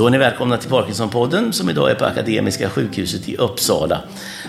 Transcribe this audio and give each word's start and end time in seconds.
Då 0.00 0.06
är 0.06 0.10
ni 0.10 0.18
välkomna 0.18 0.56
till 0.56 0.70
Parkinsonpodden 0.70 1.52
som 1.52 1.70
idag 1.70 1.90
är 1.90 1.94
på 1.94 2.04
Akademiska 2.04 2.70
sjukhuset 2.70 3.28
i 3.28 3.36
Uppsala 3.36 4.02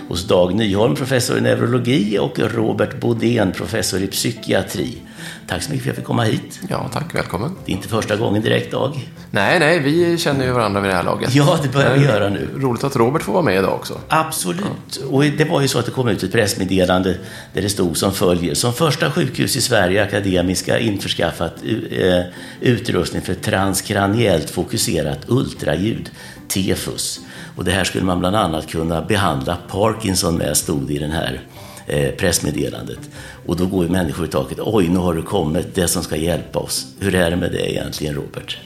hos 0.08 0.28
Dag 0.28 0.54
Nyholm, 0.54 0.94
professor 0.94 1.38
i 1.38 1.40
neurologi 1.40 2.18
och 2.18 2.38
Robert 2.38 3.00
Bodén, 3.00 3.52
professor 3.52 4.02
i 4.02 4.06
psykiatri. 4.06 4.98
Tack 5.46 5.62
så 5.62 5.70
mycket 5.70 5.84
för 5.84 5.90
att 5.90 5.96
jag 5.96 5.96
fick 5.96 6.06
komma 6.06 6.24
hit. 6.24 6.60
Ja, 6.68 6.90
tack. 6.92 7.14
Välkommen. 7.14 7.50
Det 7.64 7.72
är 7.72 7.76
inte 7.76 7.88
första 7.88 8.16
gången 8.16 8.42
direkt, 8.42 8.72
Dag. 8.72 9.08
Nej, 9.30 9.58
nej, 9.58 9.78
vi 9.78 10.18
känner 10.18 10.44
ju 10.44 10.52
varandra 10.52 10.80
vid 10.80 10.90
det 10.90 10.94
här 10.94 11.02
laget. 11.02 11.34
Ja, 11.34 11.58
det 11.62 11.68
börjar 11.68 11.96
vi 11.96 12.04
göra 12.04 12.28
nu. 12.28 12.48
Roligt 12.56 12.84
att 12.84 12.96
Robert 12.96 13.22
får 13.22 13.32
vara 13.32 13.42
med 13.42 13.58
idag 13.58 13.74
också. 13.74 13.98
Absolut. 14.08 14.96
Och 15.10 15.24
det 15.24 15.44
var 15.44 15.60
ju 15.60 15.68
så 15.68 15.78
att 15.78 15.84
det 15.84 15.90
kom 15.90 16.08
ut 16.08 16.22
ett 16.22 16.32
pressmeddelande 16.32 17.16
där 17.52 17.62
det 17.62 17.68
stod 17.68 17.96
som 17.96 18.12
följer. 18.12 18.54
Som 18.54 18.72
första 18.72 19.10
sjukhus 19.10 19.56
i 19.56 19.60
Sverige 19.60 20.02
Akademiska 20.02 20.78
införskaffat 20.78 21.54
eh, 21.90 22.24
utrustning 22.60 23.22
för 23.22 23.34
transkraniellt 23.34 24.50
fokuserat 24.50 25.18
ultraljud, 25.26 26.10
TEFUS. 26.48 27.20
Och 27.56 27.64
det 27.64 27.70
här 27.70 27.84
skulle 27.84 28.04
man 28.04 28.20
bland 28.20 28.36
annat 28.36 28.68
kunna 28.70 29.02
behandla 29.02 29.56
Parkinson 29.68 30.36
med, 30.36 30.56
stod 30.56 30.86
det 30.86 30.92
i 30.92 30.98
den 30.98 31.10
här 31.10 31.40
eh, 31.86 32.10
pressmeddelandet. 32.10 32.98
Och 33.46 33.56
då 33.56 33.66
går 33.66 33.84
ju 33.84 33.90
människor 33.90 34.24
i 34.24 34.28
taket. 34.28 34.58
Oj, 34.60 34.88
nu 34.88 34.98
har 34.98 35.14
du 35.14 35.22
kommit 35.22 35.74
det 35.74 35.88
som 35.88 36.02
ska 36.02 36.16
hjälpa 36.16 36.58
oss. 36.58 36.86
Hur 37.00 37.14
är 37.14 37.30
det 37.30 37.36
med 37.36 37.52
det 37.52 37.72
egentligen, 37.72 38.14
Robert? 38.14 38.58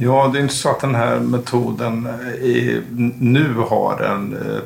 Ja, 0.00 0.30
det 0.32 0.38
är 0.38 0.42
inte 0.42 0.54
så 0.54 0.70
att 0.70 0.80
den 0.80 0.94
här 0.94 1.20
metoden 1.20 2.06
eh, 2.06 2.50
är, 2.50 2.82
nu 3.18 3.54
har 3.54 4.00
en, 4.00 4.36
eh, 4.36 4.60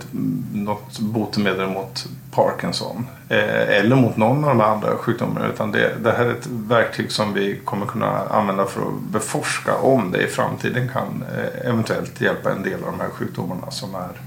något 0.52 0.98
botemedel 0.98 1.68
mot 1.68 2.06
Parkinson. 2.30 3.06
Eh, 3.28 3.78
eller 3.78 3.96
mot 3.96 4.16
någon 4.16 4.44
av 4.44 4.50
de 4.50 4.60
andra 4.60 4.96
sjukdomarna. 4.96 5.46
Utan 5.46 5.72
det, 5.72 5.94
det 6.02 6.12
här 6.12 6.24
är 6.24 6.30
ett 6.30 6.46
verktyg 6.46 7.12
som 7.12 7.32
vi 7.32 7.60
kommer 7.64 7.86
kunna 7.86 8.26
använda 8.26 8.66
för 8.66 8.80
att 8.80 9.12
beforska 9.12 9.76
om 9.76 10.12
det 10.12 10.22
i 10.22 10.26
framtiden 10.26 10.88
kan 10.88 11.24
eh, 11.36 11.68
eventuellt 11.68 12.20
hjälpa 12.20 12.52
en 12.52 12.62
del 12.62 12.84
av 12.84 12.90
de 12.90 13.00
här 13.00 13.10
sjukdomarna 13.10 13.70
som 13.70 13.94
är 13.94 14.20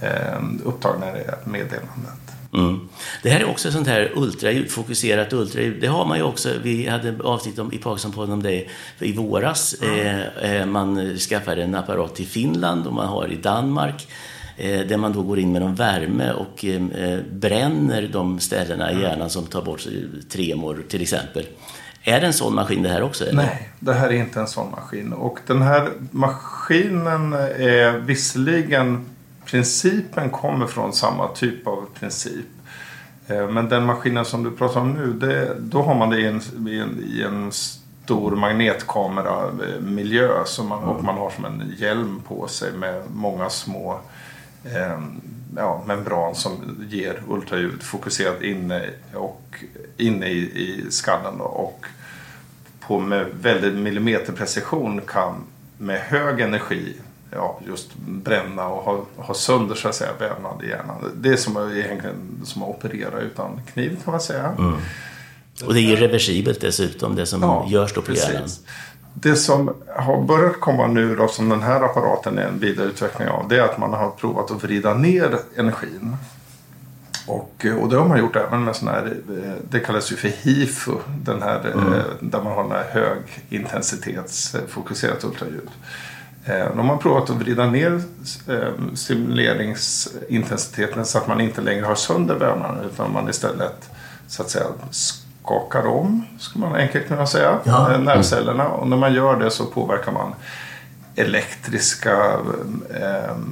eh, 0.00 0.42
upptagna 0.64 1.08
i 1.08 1.12
det 1.12 1.38
meddelandet. 1.44 2.37
Mm. 2.54 2.88
Det 3.22 3.30
här 3.30 3.40
är 3.40 3.50
också 3.50 3.72
sånt 3.72 3.86
här 3.86 4.12
ultraljud, 4.14 4.70
fokuserat 4.70 5.32
ultraljud. 5.32 5.80
Det 5.80 5.86
har 5.86 6.04
man 6.04 6.18
ju 6.18 6.24
också, 6.24 6.48
vi 6.62 6.86
hade 6.86 7.22
avsnitt 7.24 7.58
om, 7.58 7.72
i 7.72 7.78
Parkinsonpodden 7.78 8.32
om 8.32 8.42
det 8.42 8.64
i 8.98 9.12
våras. 9.12 9.76
Mm. 9.82 10.22
Eh, 10.42 10.66
man 10.66 11.18
skaffade 11.18 11.62
en 11.62 11.74
apparat 11.74 12.14
till 12.14 12.26
Finland 12.26 12.86
och 12.86 12.92
man 12.92 13.08
har 13.08 13.32
i 13.32 13.36
Danmark. 13.36 14.08
Eh, 14.56 14.80
där 14.80 14.96
man 14.96 15.12
då 15.12 15.22
går 15.22 15.38
in 15.38 15.52
med 15.52 15.62
någon 15.62 15.74
värme 15.74 16.32
och 16.32 16.64
eh, 16.64 17.20
bränner 17.32 18.08
de 18.12 18.40
ställena 18.40 18.92
i 18.92 19.00
hjärnan 19.00 19.30
som 19.30 19.46
tar 19.46 19.62
bort 19.62 19.86
tremor 20.28 20.84
till 20.88 21.02
exempel. 21.02 21.46
Är 22.02 22.20
det 22.20 22.26
en 22.26 22.32
sån 22.32 22.54
maskin 22.54 22.82
det 22.82 22.88
här 22.88 23.02
också? 23.02 23.24
Eller? 23.24 23.42
Nej, 23.42 23.68
det 23.80 23.92
här 23.92 24.08
är 24.08 24.12
inte 24.12 24.40
en 24.40 24.46
sån 24.46 24.70
maskin. 24.70 25.12
Och 25.12 25.38
den 25.46 25.62
här 25.62 25.90
maskinen 26.10 27.32
är 27.32 27.98
visserligen 27.98 29.06
principen 29.50 30.30
kommer 30.30 30.66
från 30.66 30.92
samma 30.92 31.28
typ 31.28 31.66
av 31.66 31.86
princip. 31.94 32.46
Eh, 33.26 33.48
men 33.48 33.68
den 33.68 33.84
maskinen 33.84 34.24
som 34.24 34.44
du 34.44 34.50
pratar 34.50 34.80
om 34.80 34.92
nu, 34.92 35.12
det, 35.12 35.56
då 35.60 35.82
har 35.82 35.94
man 35.94 36.10
det 36.10 36.20
i 36.20 36.26
en, 36.26 36.68
i 36.68 36.78
en, 36.78 37.04
i 37.04 37.22
en 37.22 37.52
stor 37.52 38.36
magnetkameramiljö 38.36 40.38
eh, 40.38 40.44
som 40.44 40.68
man, 40.68 40.84
och 40.84 41.04
man 41.04 41.18
har 41.18 41.30
som 41.30 41.44
en 41.44 41.74
hjälm 41.78 42.22
på 42.28 42.48
sig 42.48 42.72
med 42.72 43.02
många 43.10 43.50
små 43.50 44.00
eh, 44.64 45.00
ja, 45.56 45.82
membran 45.86 46.34
som 46.34 46.86
ger 46.88 47.22
ultraljud 47.28 47.82
fokuserat 47.82 48.42
inne, 48.42 48.90
och, 49.14 49.64
inne 49.96 50.26
i, 50.26 50.38
i 50.38 50.90
skallen. 50.90 51.38
Då, 51.38 51.44
och 51.44 51.86
på 52.80 53.00
med 53.00 53.26
väldigt 53.32 53.74
millimeterprecision 53.74 55.00
kan 55.00 55.34
med 55.78 56.00
hög 56.00 56.40
energi 56.40 56.96
ja, 57.30 57.60
just 57.66 57.94
bränna 57.96 58.68
och 58.68 58.82
ha, 58.82 59.04
ha 59.16 59.34
sönder 59.34 59.74
så 59.74 59.88
att 59.88 59.94
säga 59.94 60.10
vävnad 60.18 60.62
i 60.62 60.68
hjärnan. 60.68 61.12
Det 61.16 61.28
är 61.28 61.36
som 61.36 61.56
egentligen 61.56 62.40
som 62.44 62.62
att 62.62 62.68
operera 62.68 63.20
utan 63.20 63.60
kniv 63.72 63.98
kan 64.04 64.12
man 64.12 64.20
säga. 64.20 64.54
Mm. 64.58 64.76
Och 65.66 65.74
det 65.74 65.80
är 65.80 65.82
irreversibelt 65.82 66.60
dessutom, 66.60 67.16
det 67.16 67.26
som 67.26 67.42
ja, 67.42 67.66
görs 67.68 67.94
då 67.94 68.00
på 68.00 68.06
precis. 68.06 68.28
hjärnan. 68.28 68.48
Det 69.14 69.36
som 69.36 69.74
har 69.96 70.22
börjat 70.22 70.60
komma 70.60 70.86
nu 70.86 71.16
då, 71.16 71.28
som 71.28 71.48
den 71.48 71.62
här 71.62 71.80
apparaten 71.80 72.38
är 72.38 72.42
en 72.42 72.58
vidareutveckling 72.58 73.28
av, 73.28 73.48
det 73.48 73.56
är 73.56 73.62
att 73.62 73.78
man 73.78 73.92
har 73.92 74.10
provat 74.10 74.50
att 74.50 74.64
vrida 74.64 74.94
ner 74.94 75.38
energin. 75.56 76.16
Och, 77.26 77.66
och 77.80 77.88
det 77.88 77.96
har 77.96 78.08
man 78.08 78.18
gjort 78.18 78.36
även 78.36 78.64
med 78.64 78.76
sån 78.76 78.88
här, 78.88 79.16
det 79.70 79.80
kallas 79.80 80.12
ju 80.12 80.16
för 80.16 80.28
HIFU, 80.28 80.92
den 81.24 81.42
här, 81.42 81.72
mm. 81.72 81.92
där 82.20 82.42
man 82.42 82.52
har 82.52 82.62
den 82.62 82.72
här 82.72 82.86
högintensitetsfokuserat 82.90 85.24
ultraljud. 85.24 85.64
Eh, 85.64 85.70
de 86.76 86.88
har 86.88 86.96
provat 86.96 87.30
att 87.30 87.36
vrida 87.36 87.66
ner 87.66 88.02
eh, 88.48 88.72
stimuleringsintensiteten 88.94 91.06
så 91.06 91.18
att 91.18 91.28
man 91.28 91.40
inte 91.40 91.60
längre 91.60 91.84
har 91.84 91.94
sönder 91.94 92.34
vävnaden 92.34 92.84
utan 92.92 93.12
man 93.12 93.28
istället 93.28 93.90
så 94.28 94.42
att 94.42 94.50
säga 94.50 94.66
skakar 94.90 95.86
om, 95.86 96.24
skulle 96.38 96.66
man 96.66 96.74
enkelt 96.74 97.08
kunna 97.08 97.26
säga, 97.26 97.58
ja. 97.64 97.92
Eh, 97.92 98.00
nervcellerna. 98.00 98.68
Och 98.68 98.88
när 98.88 98.96
man 98.96 99.14
gör 99.14 99.36
det 99.36 99.50
så 99.50 99.66
påverkar 99.66 100.12
man 100.12 100.34
elektriska 101.16 102.38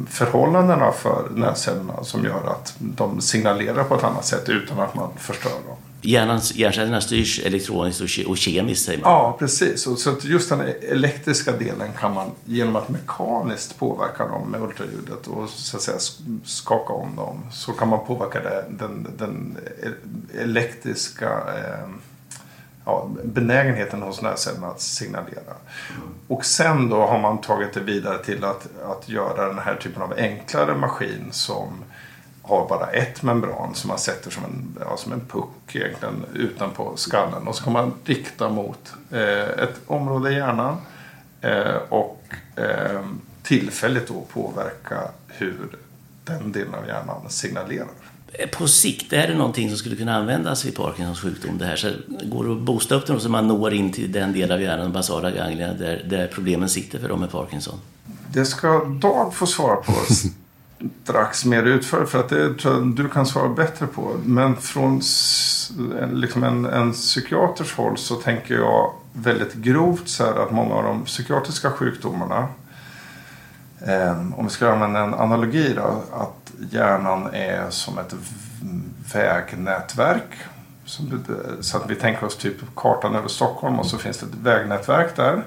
förhållandena 0.09 0.93
för 0.93 1.28
nervcellerna 1.31 2.05
som 2.05 2.25
gör 2.25 2.51
att 2.51 2.75
de 2.78 3.21
signalerar 3.21 3.84
på 3.84 3.95
ett 3.95 4.05
annat 4.05 4.25
sätt 4.25 4.49
utan 4.49 4.81
att 4.81 4.95
man 4.95 5.09
förstör 5.17 5.51
dem 5.51 5.77
hjärncellerna 6.06 7.00
styrs 7.00 7.41
elektroniskt 7.44 8.27
och 8.27 8.37
kemiskt 8.37 8.84
säger 8.84 9.00
man. 9.00 9.12
Ja, 9.12 9.37
precis. 9.39 9.87
Och 9.87 9.99
så 9.99 10.17
just 10.22 10.49
den 10.49 10.61
elektriska 10.91 11.53
delen 11.53 11.89
kan 12.00 12.15
man 12.15 12.31
genom 12.44 12.77
att 12.77 12.89
mekaniskt 12.89 13.78
påverka 13.78 14.27
dem 14.27 14.50
med 14.50 14.62
ultraljudet 14.62 15.27
och 15.27 15.49
så 15.49 15.77
att 15.77 15.83
säga 15.83 15.99
skaka 16.45 16.93
om 16.93 17.16
dem 17.16 17.47
så 17.53 17.72
kan 17.72 17.89
man 17.89 18.06
påverka 18.06 18.41
det, 18.41 18.65
den, 18.71 19.06
den 19.19 19.59
elektriska 20.39 21.28
eh, 21.28 21.89
ja, 22.84 23.11
benägenheten 23.25 24.03
hos 24.03 24.22
nervcellerna 24.22 24.66
att 24.66 24.81
signalera. 24.81 25.55
Och 26.28 26.45
sen 26.45 26.89
då 26.89 27.06
har 27.06 27.19
man 27.19 27.41
tagit 27.41 27.72
det 27.72 27.81
vidare 27.81 28.25
till 28.25 28.45
att, 28.45 28.69
att 28.84 29.09
göra 29.09 29.49
den 29.49 29.59
här 29.59 29.77
typen 29.77 30.03
av 30.03 30.12
enklare 30.16 30.75
maskin 30.75 31.28
som 31.31 31.84
har 32.47 32.69
bara 32.69 32.87
ett 32.87 33.23
membran 33.23 33.75
som 33.75 33.89
man 33.89 33.99
sätter 33.99 34.31
som 34.31 34.45
en, 34.45 34.77
ja, 34.81 34.97
som 34.97 35.12
en 35.12 35.21
puck 35.21 35.75
egentligen 35.75 36.25
utanpå 36.34 36.93
skallen. 36.97 37.49
Och 37.49 37.55
så 37.55 37.65
kan 37.65 37.73
man 37.73 37.93
rikta 38.05 38.49
mot 38.49 38.93
eh, 39.11 39.65
ett 39.65 39.81
område 39.87 40.31
i 40.31 40.34
hjärnan 40.34 40.77
eh, 41.41 41.77
och 41.89 42.23
eh, 42.57 43.01
tillfälligt 43.43 44.09
då 44.09 44.21
påverka 44.33 45.01
hur 45.29 45.69
den 46.25 46.53
delen 46.53 46.75
av 46.75 46.87
hjärnan 46.87 47.31
signalerar. 47.31 47.89
På 48.53 48.69
sikt, 48.69 49.13
är 49.13 49.28
det 49.28 49.34
någonting 49.34 49.69
som 49.69 49.78
skulle 49.78 49.97
kunna 49.97 50.17
användas 50.17 50.65
vid 50.65 50.77
Parkinsons 50.77 51.21
sjukdom? 51.21 51.59
Det 51.59 51.65
här? 51.67 51.77
Så 51.77 51.93
går 52.23 52.45
det 52.45 52.53
att 52.53 52.59
boosta 52.59 52.95
upp 52.95 53.07
den 53.07 53.21
så 53.21 53.28
man 53.28 53.49
når 53.49 53.73
in 53.73 53.93
till 53.93 54.13
den 54.13 54.33
del 54.33 54.53
av 54.53 54.63
hjärnan, 54.63 54.93
basala 54.93 55.31
ganglierna, 55.31 55.75
där, 55.75 56.07
där 56.11 56.27
problemen 56.27 56.69
sitter 56.69 56.99
för 56.99 57.09
dem 57.09 57.21
med 57.21 57.31
Parkinson? 57.31 57.81
Det 58.33 58.45
ska 58.45 58.84
Dag 58.84 59.34
få 59.34 59.47
svara 59.47 59.77
på 59.77 59.93
strax 61.03 61.45
mer 61.45 61.63
utförligt 61.63 62.11
för 62.11 62.21
att 62.21 62.29
det 62.29 62.55
tror 62.55 62.75
jag 62.75 62.97
du 62.97 63.09
kan 63.09 63.27
svara 63.27 63.49
bättre 63.49 63.87
på. 63.87 64.17
Men 64.25 64.57
från 64.57 65.01
liksom 66.13 66.45
en, 66.45 66.65
en 66.65 66.93
psykiaters 66.93 67.75
håll 67.75 67.97
så 67.97 68.15
tänker 68.15 68.55
jag 68.55 68.93
väldigt 69.13 69.55
grovt 69.55 70.09
så 70.09 70.25
här 70.25 70.43
att 70.43 70.51
många 70.51 70.75
av 70.75 70.83
de 70.83 71.05
psykiatriska 71.05 71.71
sjukdomarna 71.71 72.49
eh, 73.87 74.39
om 74.39 74.45
vi 74.45 74.51
ska 74.51 74.73
använda 74.73 75.01
en 75.01 75.15
analogi 75.15 75.73
då, 75.77 76.03
att 76.13 76.53
hjärnan 76.71 77.34
är 77.34 77.71
som 77.71 77.99
ett 77.99 78.15
vägnätverk. 79.15 80.34
Så 81.61 81.77
att 81.77 81.91
vi 81.91 81.95
tänker 81.95 82.27
oss 82.27 82.37
typ 82.37 82.57
kartan 82.75 83.15
över 83.15 83.29
Stockholm 83.29 83.79
och 83.79 83.87
så 83.87 83.99
finns 83.99 84.19
det 84.19 84.27
ett 84.27 84.34
vägnätverk 84.43 85.17
där. 85.17 85.45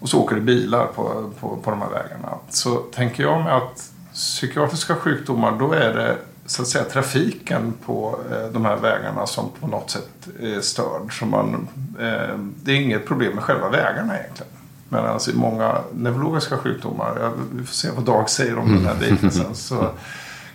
Och 0.00 0.08
så 0.08 0.22
åker 0.22 0.34
det 0.34 0.40
bilar 0.40 0.86
på, 0.86 1.32
på, 1.40 1.56
på 1.56 1.70
de 1.70 1.82
här 1.82 1.88
vägarna. 1.88 2.38
Så 2.48 2.76
tänker 2.76 3.22
jag 3.22 3.44
mig 3.44 3.52
att 3.52 3.90
psykiatriska 4.16 4.94
sjukdomar 4.94 5.52
då 5.58 5.72
är 5.72 5.94
det 5.94 6.16
så 6.46 6.62
att 6.62 6.68
säga 6.68 6.84
trafiken 6.84 7.74
på 7.86 8.18
eh, 8.30 8.52
de 8.52 8.64
här 8.64 8.76
vägarna 8.76 9.26
som 9.26 9.50
på 9.60 9.66
något 9.66 9.90
sätt 9.90 10.28
är 10.40 10.60
störd. 10.60 11.18
Så 11.18 11.26
man, 11.26 11.68
eh, 12.00 12.38
det 12.62 12.72
är 12.72 12.76
inget 12.76 13.06
problem 13.06 13.34
med 13.34 13.44
själva 13.44 13.68
vägarna 13.68 14.18
egentligen. 14.18 14.52
Men 14.88 15.06
alltså 15.06 15.30
i 15.30 15.34
många 15.34 15.78
neurologiska 15.94 16.56
sjukdomar, 16.56 17.32
vi 17.52 17.64
får 17.64 17.74
se 17.74 17.88
vad 17.90 18.04
Dag 18.04 18.30
säger 18.30 18.58
om 18.58 18.72
den 18.72 18.86
här 18.86 18.96
liknelsen, 19.00 19.54
så 19.54 19.88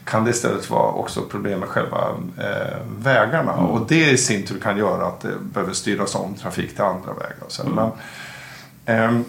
kan 0.06 0.24
det 0.24 0.30
istället 0.30 0.70
vara 0.70 0.92
också 0.92 1.22
problem 1.22 1.60
med 1.60 1.70
själva 1.70 2.08
eh, 2.38 2.78
vägarna. 2.98 3.54
Mm. 3.54 3.66
Och 3.66 3.88
det 3.88 4.10
i 4.12 4.18
sin 4.18 4.46
tur 4.46 4.60
kan 4.60 4.78
göra 4.78 5.08
att 5.08 5.22
det 5.22 5.34
behöver 5.54 5.74
styras 5.74 6.16
om 6.16 6.36
trafik 6.36 6.74
till 6.74 6.84
andra 6.84 7.14
vägar. 7.14 7.44
Och, 7.46 7.52
så. 7.52 7.64
Mm. 7.64 7.76
Men, 7.76 9.20
eh, 9.20 9.22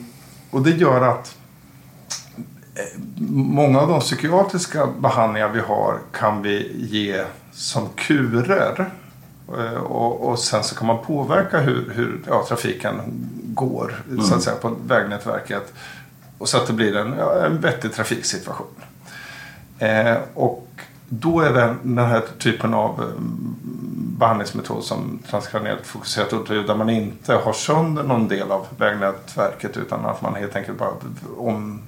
och 0.50 0.62
det 0.62 0.70
gör 0.70 1.00
att 1.00 1.36
många 3.30 3.80
av 3.80 3.88
de 3.88 4.00
psykiatriska 4.00 4.86
behandlingar 4.86 5.48
vi 5.48 5.60
har 5.60 5.98
kan 6.12 6.42
vi 6.42 6.86
ge 6.90 7.24
som 7.52 7.88
kurer. 7.94 8.90
Eh, 9.58 9.74
och, 9.74 10.28
och 10.28 10.38
sen 10.38 10.64
så 10.64 10.74
kan 10.74 10.86
man 10.86 11.04
påverka 11.04 11.60
hur, 11.60 11.92
hur 11.94 12.20
ja, 12.26 12.44
trafiken 12.48 13.00
går 13.44 14.02
mm. 14.10 14.22
så 14.22 14.34
att 14.34 14.42
säga, 14.42 14.56
på 14.56 14.76
vägnätverket. 14.86 15.72
Och 16.38 16.48
så 16.48 16.56
att 16.56 16.66
det 16.66 16.72
blir 16.72 16.96
en, 16.96 17.14
ja, 17.18 17.46
en 17.46 17.60
vettig 17.60 17.92
trafiksituation. 17.92 18.66
Eh, 19.78 20.16
och 20.34 20.68
då 21.08 21.40
är 21.40 21.52
den, 21.52 21.78
den 21.82 22.06
här 22.06 22.22
typen 22.38 22.74
av 22.74 23.00
eh, 23.00 23.06
behandlingsmetod 24.18 24.84
som 24.84 25.18
transkraniellt 25.30 25.86
fokuserat 25.86 26.32
ultraljud 26.32 26.66
där 26.66 26.74
man 26.74 26.90
inte 26.90 27.34
har 27.34 27.52
sönder 27.52 28.02
någon 28.02 28.28
del 28.28 28.52
av 28.52 28.66
vägnätverket 28.78 29.76
utan 29.76 30.04
att 30.04 30.22
man 30.22 30.34
helt 30.34 30.56
enkelt 30.56 30.78
bara 30.78 30.90
om, 31.36 31.82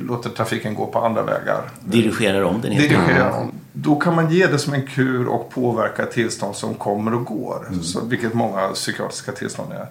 låter 0.00 0.30
trafiken 0.30 0.74
gå 0.74 0.86
på 0.86 0.98
andra 0.98 1.22
vägar. 1.22 1.62
Dirigerar 1.80 2.42
om 2.42 2.60
den 2.60 2.70
Dirigerar 2.70 3.30
om. 3.30 3.52
Då 3.72 3.96
kan 3.96 4.14
man 4.14 4.30
ge 4.30 4.46
det 4.46 4.58
som 4.58 4.74
en 4.74 4.86
kur 4.86 5.26
och 5.28 5.50
påverka 5.50 6.06
tillstånd 6.06 6.56
som 6.56 6.74
kommer 6.74 7.14
och 7.14 7.24
går. 7.24 7.66
Mm. 7.68 7.82
Så, 7.82 8.00
vilket 8.04 8.34
många 8.34 8.68
psykiatriska 8.68 9.32
tillstånd 9.32 9.72
är. 9.72 9.86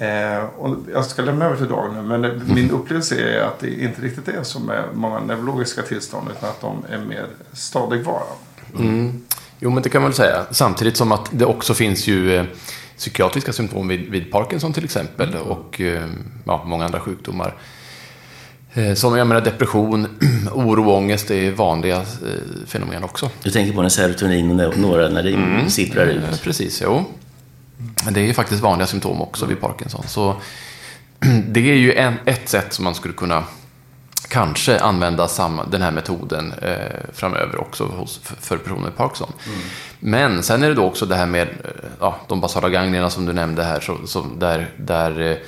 Eh, 0.00 0.44
och 0.44 0.76
jag 0.92 1.04
ska 1.04 1.22
lämna 1.22 1.44
över 1.44 1.56
till 1.56 1.68
Dag 1.68 1.94
nu, 1.94 2.02
men 2.02 2.42
min 2.54 2.70
upplevelse 2.70 3.20
är 3.20 3.42
att 3.42 3.58
det 3.58 3.82
inte 3.82 4.02
riktigt 4.02 4.28
är 4.28 4.42
som 4.42 4.66
med 4.66 4.84
många 4.94 5.20
neurologiska 5.20 5.82
tillstånd, 5.82 6.28
utan 6.36 6.48
att 6.48 6.60
de 6.60 6.84
är 6.90 6.98
mer 6.98 7.26
stadigvara. 7.52 8.22
Mm. 8.78 9.22
Jo, 9.58 9.70
men 9.70 9.82
det 9.82 9.88
kan 9.88 10.02
man 10.02 10.10
väl 10.10 10.16
säga. 10.16 10.46
Samtidigt 10.50 10.96
som 10.96 11.12
att 11.12 11.28
det 11.30 11.44
också 11.44 11.74
finns 11.74 12.06
ju 12.06 12.36
eh, 12.36 12.44
psykiatriska 12.96 13.52
symptom 13.52 13.88
vid, 13.88 14.10
vid 14.10 14.32
Parkinson 14.32 14.72
till 14.72 14.84
exempel 14.84 15.34
och 15.34 15.80
eh, 15.80 16.02
ja, 16.44 16.64
många 16.66 16.84
andra 16.84 17.00
sjukdomar. 17.00 17.54
Eh, 18.74 18.94
som 18.94 19.16
jag 19.16 19.26
menar 19.26 19.40
depression, 19.40 20.06
oro 20.52 20.90
och 20.90 20.96
ångest 20.96 21.30
är 21.30 21.52
vanliga 21.52 21.96
eh, 21.96 22.66
fenomen 22.66 23.04
också. 23.04 23.30
Du 23.42 23.50
tänker 23.50 23.72
på 23.72 23.82
när 23.82 23.88
serotonin 23.88 24.60
och 24.60 24.78
några 24.78 25.08
när 25.08 25.22
det 25.22 25.32
mm. 25.32 25.70
sipprar 25.70 26.06
ut? 26.06 26.22
Eh, 26.22 26.38
precis, 26.42 26.82
jo. 26.84 27.04
Det 28.10 28.28
är 28.28 28.32
faktiskt 28.32 28.62
vanliga 28.62 28.86
symptom 28.86 29.22
också 29.22 29.46
vid 29.46 29.60
Parkinson. 29.60 30.04
Så 30.06 30.36
det 31.48 31.70
är 31.70 31.74
ju 31.74 31.94
en, 31.94 32.14
ett 32.24 32.48
sätt 32.48 32.72
som 32.72 32.84
man 32.84 32.94
skulle 32.94 33.14
kunna 33.14 33.44
kanske 34.28 34.78
använda 34.78 35.28
samma, 35.28 35.64
den 35.64 35.82
här 35.82 35.90
metoden 35.90 36.52
eh, 36.62 37.00
framöver 37.12 37.60
också 37.60 37.84
hos, 37.84 38.20
för 38.40 38.56
personer 38.56 38.82
med 38.82 38.96
Parkinson. 38.96 39.32
Mm. 39.46 39.58
Men 40.00 40.42
sen 40.42 40.62
är 40.62 40.68
det 40.68 40.74
då 40.74 40.84
också 40.84 41.06
det 41.06 41.16
här 41.16 41.26
med 41.26 41.48
ja, 42.00 42.16
de 42.28 42.40
basala 42.40 42.68
ganglierna 42.68 43.10
som 43.10 43.26
du 43.26 43.32
nämnde 43.32 43.64
här, 43.64 43.80
så, 43.80 43.98
så 44.06 44.26
där, 44.38 44.70
där 44.76 45.40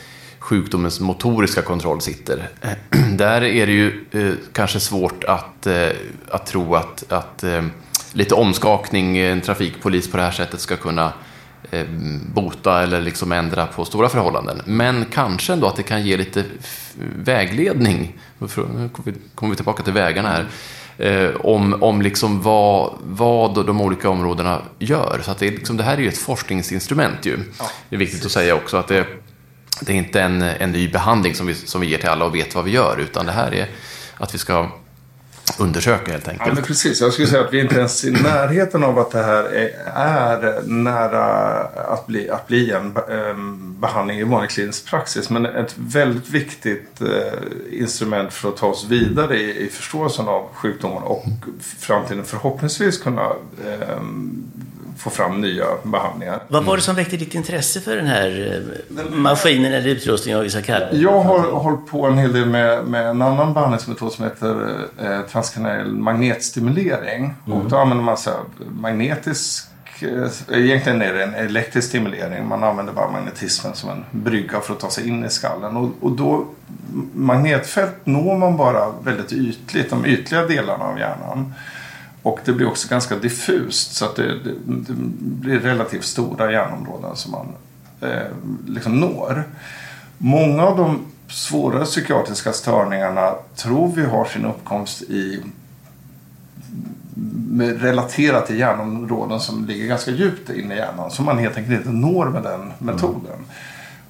sjukdomens 0.43 1.01
motoriska 1.01 1.63
kontroll 1.63 2.01
sitter. 2.01 2.49
där 3.17 3.43
är 3.43 3.67
det 3.67 3.73
ju 3.73 4.05
eh, 4.11 4.33
kanske 4.53 4.81
svårt 4.81 5.25
att, 5.25 5.67
eh, 5.67 5.89
att 6.31 6.47
tro 6.47 6.75
att, 6.75 7.13
att 7.13 7.45
eh, 7.45 7.63
lite 8.13 8.35
omskakning, 8.35 9.19
en 9.19 9.41
trafikpolis 9.41 10.11
på 10.11 10.17
det 10.17 10.23
här 10.23 10.31
sättet 10.31 10.61
ska 10.61 10.77
kunna 10.77 11.13
bota 12.35 12.83
eller 12.83 13.01
liksom 13.01 13.33
ändra 13.33 13.67
på 13.67 13.85
stora 13.85 14.09
förhållanden. 14.09 14.63
Men 14.65 15.05
kanske 15.13 15.53
ändå 15.53 15.67
att 15.67 15.77
det 15.77 15.83
kan 15.83 16.03
ge 16.03 16.17
lite 16.17 16.45
vägledning. 17.17 18.19
Nu 18.39 18.49
kommer 19.35 19.51
vi 19.51 19.57
tillbaka 19.57 19.83
till 19.83 19.93
vägarna 19.93 20.29
här. 20.99 21.37
Om, 21.47 21.83
om 21.83 22.03
liksom 22.03 22.43
vad, 22.43 22.93
vad 23.03 23.67
de 23.67 23.81
olika 23.81 24.11
områdena 24.11 24.63
gör. 24.79 25.21
Så 25.23 25.31
att 25.31 25.39
det, 25.39 25.51
liksom, 25.51 25.77
det 25.77 25.83
här 25.83 25.97
är 25.97 26.01
ju 26.01 26.09
ett 26.09 26.19
forskningsinstrument 26.19 27.27
ju. 27.27 27.39
Ja, 27.59 27.71
det 27.89 27.97
är 27.97 27.99
viktigt 27.99 28.21
precis. 28.21 28.37
att 28.37 28.43
säga 28.43 28.55
också 28.55 28.77
att 28.77 28.89
det, 28.89 29.07
det 29.81 29.93
är 29.93 29.97
inte 29.97 30.21
en, 30.21 30.43
en 30.43 30.73
ny 30.73 30.89
behandling 30.89 31.35
som 31.35 31.47
vi, 31.47 31.55
som 31.55 31.81
vi 31.81 31.87
ger 31.87 31.99
till 31.99 32.09
alla 32.09 32.25
och 32.25 32.35
vet 32.35 32.55
vad 32.55 32.65
vi 32.65 32.71
gör. 32.71 33.01
Utan 33.01 33.27
det 33.27 33.33
här 33.33 33.55
är 33.55 33.69
att 34.17 34.35
vi 34.35 34.39
ska 34.39 34.69
undersöka 35.59 36.13
helt 36.13 36.29
enkelt. 36.29 36.49
Ja, 36.49 36.55
men 36.55 36.63
precis. 36.63 37.01
Jag 37.01 37.13
skulle 37.13 37.29
säga 37.29 37.45
att 37.45 37.53
vi 37.53 37.61
inte 37.61 37.75
ens 37.75 38.05
i 38.05 38.11
närheten 38.11 38.85
av 38.85 38.99
att 38.99 39.11
det 39.11 39.23
här 39.23 39.45
är, 39.45 39.71
är 39.95 40.63
nära 40.63 41.25
att 41.65 42.07
bli, 42.07 42.31
att 42.31 42.47
bli 42.47 42.71
en 42.71 42.93
behandling 43.81 44.19
i 44.19 44.25
vanlig 44.25 44.51
klinisk 44.51 44.87
praxis. 44.87 45.31
Men 45.31 45.47
ett 45.47 45.75
väldigt 45.77 46.29
viktigt 46.29 47.01
eh, 47.01 47.79
instrument 47.81 48.33
för 48.33 48.49
att 48.49 48.57
ta 48.57 48.67
oss 48.67 48.87
vidare 48.89 49.37
i, 49.37 49.67
i 49.67 49.69
förståelsen 49.69 50.29
av 50.29 50.49
sjukdomen 50.55 51.03
och 51.03 51.25
framtiden 51.79 52.25
förhoppningsvis 52.25 52.99
kunna 52.99 53.33
få 54.99 55.11
fram 55.11 55.41
nya 55.41 55.65
behandlingar. 55.83 56.43
Vad 56.49 56.65
var 56.65 56.77
det 56.77 56.83
som 56.83 56.95
väckte 56.95 57.17
ditt 57.17 57.35
intresse 57.35 57.81
för 57.81 57.97
den 57.97 58.07
här 58.07 58.63
eh, 58.99 59.05
maskinen 59.11 59.73
eller 59.73 59.89
utrustningen, 59.89 60.39
vad 60.39 60.45
vi 60.45 60.51
ska 60.51 60.63
kalla 60.63 60.91
det? 60.91 60.97
Jag 60.97 61.21
har 61.21 61.39
hållit 61.53 61.87
på 61.87 62.07
en 62.07 62.19
hel 62.19 62.33
del 62.33 62.47
med, 62.47 62.85
med 62.85 63.07
en 63.07 63.23
annan 63.23 63.55
behandlingsmetod 63.55 64.13
som 64.13 64.25
heter 64.25 64.87
eh, 65.03 65.21
transkraniell 65.21 65.93
magnetstimulering. 65.93 67.35
Mm. 67.47 67.59
Och 67.59 67.71
då 67.71 67.77
använder 67.77 68.05
man 68.05 68.17
så 68.17 68.31
här, 68.31 68.39
magnetisk 68.81 69.65
eh, 70.01 70.59
Egentligen 70.59 71.03
är 71.03 71.13
det 71.13 71.23
en 71.23 71.35
elektrisk 71.35 71.89
stimulering. 71.89 72.49
Man 72.49 72.65
använder 72.65 72.93
bara 72.93 73.11
magnetismen 73.11 73.75
som 73.75 73.91
en 73.91 74.05
brygga 74.11 74.61
för 74.61 74.73
att 74.73 74.81
ta 74.81 74.91
sig 74.91 75.09
in 75.09 75.25
i 75.25 75.31
skallen. 75.31 75.77
Och, 75.77 75.91
och 76.01 76.13
då, 76.13 76.47
magnetfält 77.15 77.95
når 78.05 78.39
man 78.39 78.57
bara 78.57 78.93
väldigt 79.05 79.33
ytligt, 79.33 79.91
de 79.91 80.07
ytliga 80.07 80.47
delarna 80.47 80.85
av 80.85 80.99
hjärnan. 80.99 81.55
Och 82.23 82.41
det 82.45 82.53
blir 82.53 82.69
också 82.69 82.89
ganska 82.89 83.17
diffust 83.17 83.95
så 83.95 84.05
att 84.05 84.17
det, 84.17 84.39
det, 84.39 84.55
det 84.67 84.93
blir 85.19 85.61
relativt 85.61 86.05
stora 86.05 86.53
hjärnområden 86.53 87.17
som 87.17 87.33
man 87.33 87.47
eh, 88.01 88.27
liksom 88.67 89.01
når. 89.01 89.45
Många 90.19 90.63
av 90.63 90.77
de 90.77 90.99
svårare 91.29 91.85
psykiatriska 91.85 92.53
störningarna 92.53 93.35
tror 93.57 93.93
vi 93.95 94.05
har 94.05 94.25
sin 94.25 94.45
uppkomst 94.45 95.03
i 95.03 95.43
relaterat 97.59 98.47
till 98.47 98.59
hjärnområden 98.59 99.41
som 99.41 99.65
ligger 99.65 99.87
ganska 99.87 100.11
djupt 100.11 100.51
inne 100.51 100.75
i 100.75 100.79
hjärnan 100.79 101.11
som 101.11 101.25
man 101.25 101.39
helt 101.39 101.57
enkelt 101.57 101.77
inte 101.79 101.93
når 101.93 102.27
med 102.27 102.43
den 102.43 102.73
metoden. 102.79 103.33
Mm. 103.35 103.45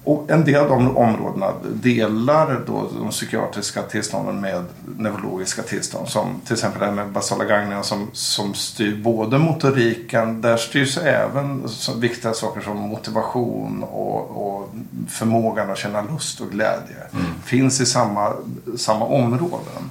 Och 0.03 0.31
en 0.31 0.45
del 0.45 0.55
av 0.55 0.69
de 0.69 0.97
områdena 0.97 1.51
delar 1.73 2.61
då 2.67 2.89
de 2.99 3.09
psykiatriska 3.09 3.81
tillstånden 3.81 4.41
med 4.41 4.65
neurologiska 4.97 5.61
tillstånd. 5.61 6.09
Som 6.09 6.41
till 6.45 6.53
exempel 6.53 6.79
det 6.79 6.85
här 6.85 6.93
med 6.93 7.09
basala 7.11 7.45
ganglia 7.45 7.83
som, 7.83 8.09
som 8.13 8.53
styr 8.53 9.03
både 9.03 9.37
motoriken, 9.37 10.41
där 10.41 10.57
styrs 10.57 10.97
även 10.97 11.67
viktiga 11.99 12.33
saker 12.33 12.61
som 12.61 12.77
motivation 12.77 13.83
och, 13.83 14.47
och 14.47 14.69
förmågan 15.07 15.71
att 15.71 15.77
känna 15.77 16.01
lust 16.01 16.41
och 16.41 16.51
glädje. 16.51 16.97
Mm. 17.13 17.25
Finns 17.43 17.81
i 17.81 17.85
samma, 17.85 18.33
samma 18.77 19.05
områden. 19.05 19.89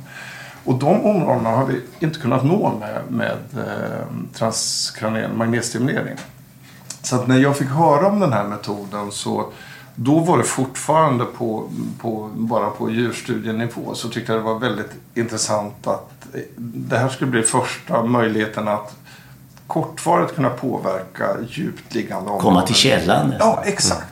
Och 0.64 0.74
de 0.74 1.04
områdena 1.04 1.50
har 1.50 1.66
vi 1.66 1.80
inte 2.06 2.20
kunnat 2.20 2.44
nå 2.44 2.72
med, 2.80 3.02
med 3.08 3.66
eh, 3.66 4.06
transkraniell 4.34 5.32
magnetstimulering. 5.32 6.16
Så 7.02 7.16
att 7.16 7.28
när 7.28 7.38
jag 7.38 7.56
fick 7.56 7.68
höra 7.68 8.06
om 8.06 8.20
den 8.20 8.32
här 8.32 8.44
metoden 8.44 9.12
så 9.12 9.52
då 9.94 10.18
var 10.18 10.38
det 10.38 10.44
fortfarande 10.44 11.24
på, 11.24 11.70
på, 12.00 12.30
bara 12.34 12.70
på 12.70 12.90
djurstudienivå 12.90 13.94
så 13.94 14.08
tyckte 14.08 14.32
jag 14.32 14.40
det 14.40 14.44
var 14.44 14.58
väldigt 14.58 14.90
intressant 15.14 15.86
att 15.86 16.10
det 16.56 16.98
här 16.98 17.08
skulle 17.08 17.30
bli 17.30 17.42
första 17.42 18.02
möjligheten 18.02 18.68
att 18.68 18.96
kortvarigt 19.66 20.34
kunna 20.34 20.50
påverka 20.50 21.36
djupt 21.48 21.94
liggande 21.94 22.30
områden. 22.30 22.42
Komma 22.42 22.62
till 22.62 22.74
källan. 22.74 23.34
Ja, 23.38 23.62
exakt. 23.66 24.11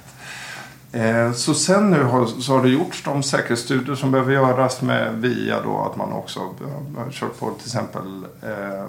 Eh, 0.92 1.32
så 1.32 1.54
sen 1.54 1.90
nu 1.90 2.02
har, 2.02 2.26
så 2.26 2.52
har 2.52 2.62
det 2.62 2.68
gjorts 2.68 3.02
de 3.04 3.22
säkerhetsstudier 3.22 3.94
som 3.94 4.10
behöver 4.10 4.32
göras 4.32 4.82
med 4.82 5.14
via 5.14 5.62
då 5.62 5.78
att 5.90 5.96
man 5.96 6.12
också 6.12 6.40
har 6.96 7.10
kört 7.10 7.38
på 7.38 7.50
till 7.50 7.66
exempel 7.66 8.24
eh, 8.42 8.84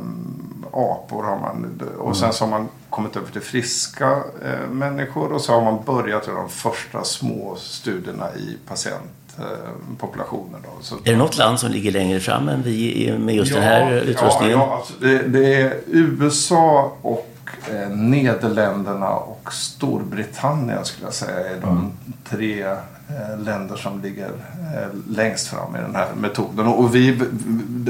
apor. 0.71 1.23
Har 1.23 1.39
man, 1.39 1.81
och 1.97 2.17
sen 2.17 2.33
så 2.33 2.43
har 2.43 2.49
man 2.49 2.67
kommit 2.89 3.15
över 3.15 3.31
till 3.31 3.41
friska 3.41 4.23
eh, 4.45 4.69
människor 4.71 5.31
och 5.31 5.41
så 5.41 5.53
har 5.53 5.61
man 5.61 5.83
börjat 5.85 6.27
med 6.27 6.35
de 6.35 6.49
första 6.49 7.03
små 7.03 7.55
studierna 7.59 8.35
i 8.35 8.57
patientpopulationer. 8.67 10.59
Då. 10.63 10.69
Så, 10.81 10.95
är 10.95 11.11
det 11.11 11.17
något 11.17 11.37
land 11.37 11.59
som 11.59 11.71
ligger 11.71 11.91
längre 11.91 12.19
fram 12.19 12.49
än 12.49 12.63
vi 12.63 13.13
med 13.19 13.35
just 13.35 13.51
ja, 13.51 13.57
den 13.57 13.67
här 13.67 13.91
utrustningen? 13.91 14.57
Ja, 14.57 14.65
ja 14.69 14.75
alltså 14.75 14.93
det, 14.99 15.17
det 15.17 15.61
är 15.61 15.79
USA 15.87 16.97
och 17.01 17.30
eh, 17.69 17.89
Nederländerna 17.89 19.09
och 19.09 19.53
Storbritannien 19.53 20.85
skulle 20.85 21.07
jag 21.07 21.13
säga 21.13 21.49
är 21.49 21.61
de 21.61 21.77
mm. 21.77 21.91
tre 22.29 22.61
eh, 22.61 23.39
länder 23.43 23.75
som 23.75 24.01
ligger 24.01 24.29
eh, 24.75 24.87
längst 25.09 25.47
fram 25.47 25.75
i 25.75 25.79
den 25.79 25.95
här 25.95 26.07
metoden. 26.15 26.67
Och 26.67 26.95
vi, 26.95 27.21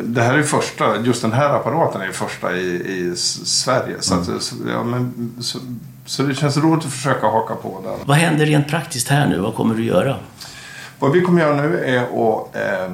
det 0.03 0.21
här 0.21 0.37
är 0.37 0.43
första, 0.43 0.97
just 0.97 1.21
den 1.21 1.31
här 1.31 1.49
apparaten 1.49 2.01
är 2.01 2.11
första 2.11 2.55
i, 2.55 2.75
i 2.75 3.15
Sverige. 3.15 3.95
Så, 3.99 4.13
mm. 4.13 4.37
att, 4.37 4.53
ja, 4.67 4.83
men, 4.83 5.33
så, 5.39 5.59
så, 6.05 6.23
det 6.23 6.35
känns 6.35 6.57
roligt 6.57 6.85
att 6.85 6.91
försöka 6.91 7.27
haka 7.27 7.55
på 7.55 7.81
den. 7.83 7.99
Vad 8.05 8.17
händer 8.17 8.45
rent 8.45 8.67
praktiskt 8.67 9.07
här 9.07 9.27
nu? 9.27 9.39
Vad 9.39 9.55
kommer 9.55 9.75
du 9.75 9.83
göra? 9.83 10.15
Vad 11.01 11.11
vi 11.11 11.21
kommer 11.21 11.41
göra 11.41 11.61
nu 11.61 11.83
är 11.85 12.01
att 12.01 12.55
eh, 12.55 12.91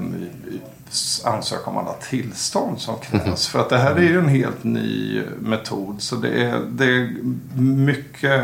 ansöka 1.24 1.70
om 1.70 1.78
alla 1.78 1.94
tillstånd 1.94 2.80
som 2.80 2.96
krävs. 3.00 3.48
För 3.48 3.60
att 3.60 3.70
det 3.70 3.78
här 3.78 3.96
är 3.96 4.02
ju 4.02 4.20
en 4.20 4.28
helt 4.28 4.64
ny 4.64 5.22
metod. 5.40 6.02
Så 6.02 6.16
det 6.16 6.44
är, 6.44 6.60
det 6.60 6.86
är 6.86 7.16
mycket 7.62 8.42